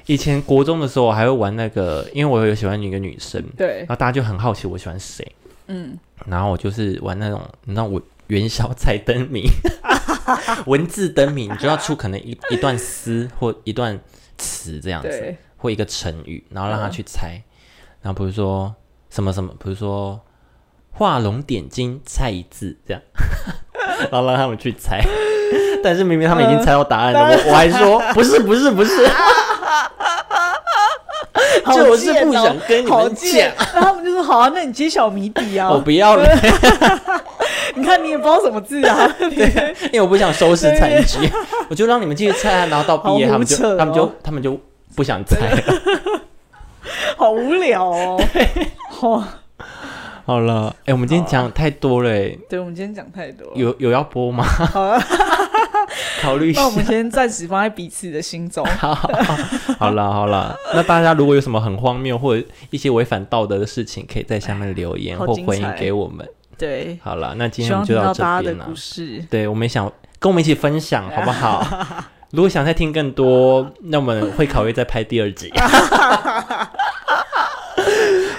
[0.06, 3.80] 以前国中的时候，我还会玩那个，因为我有喜欢一个女生，对。
[3.80, 5.30] 然，后大家就很好奇我喜欢谁，
[5.68, 9.44] 嗯，然后我就是玩那种，你知道我元宵猜灯谜，
[10.68, 14.00] 文字灯谜，你就要出可能一一段诗或一段
[14.38, 15.10] 词这样子，
[15.58, 17.42] 或一个成语，然后让他去猜，
[18.02, 18.74] 然后比如说
[19.10, 20.20] 什么什么，比如说
[20.92, 23.02] 画龙点睛猜一字这样，
[24.12, 25.02] 然后让他们去猜，
[25.84, 29.10] 但是明明他们已经猜到答案了，我我还说不是不是不是。
[31.66, 35.70] 就我是不想跟你们讲，然后他们就说好啊，那你揭晓谜底啊！
[35.70, 36.24] 我不要了，
[37.78, 41.20] 你看你也不知道什么字啊， 对因为我不想收拾残局，
[41.70, 44.60] 我就让你们继续猜，然后到毕业他们就他们就他们就
[44.96, 46.22] 不想猜了。
[47.16, 48.20] 好无聊哦。
[48.90, 49.24] 好，
[50.26, 53.54] 好了，哎，我们今天讲太多了，哎，对，我们今天讲太多了。
[53.56, 54.44] 有有要播吗？
[54.44, 55.00] 好啊，
[56.22, 56.72] 考虑一下那我。
[56.72, 58.66] 们先暂时放在彼此的心中。
[58.66, 58.96] 好
[59.80, 66.28] 好了好了，那大家如果有什么很荒谬或者一些违反道德的事情，可以在下面留言或回应给我们。
[66.58, 68.68] 对，好了，那今天我们就到这边了。
[69.30, 71.66] 对，我们想跟我们一起分享，好不好？
[72.32, 75.52] 如果想再听更多，那我们会考虑再拍第二集。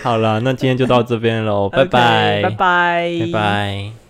[0.03, 2.57] 好了，那今天就到这边喽，拜拜，拜拜，
[3.21, 4.08] 拜拜。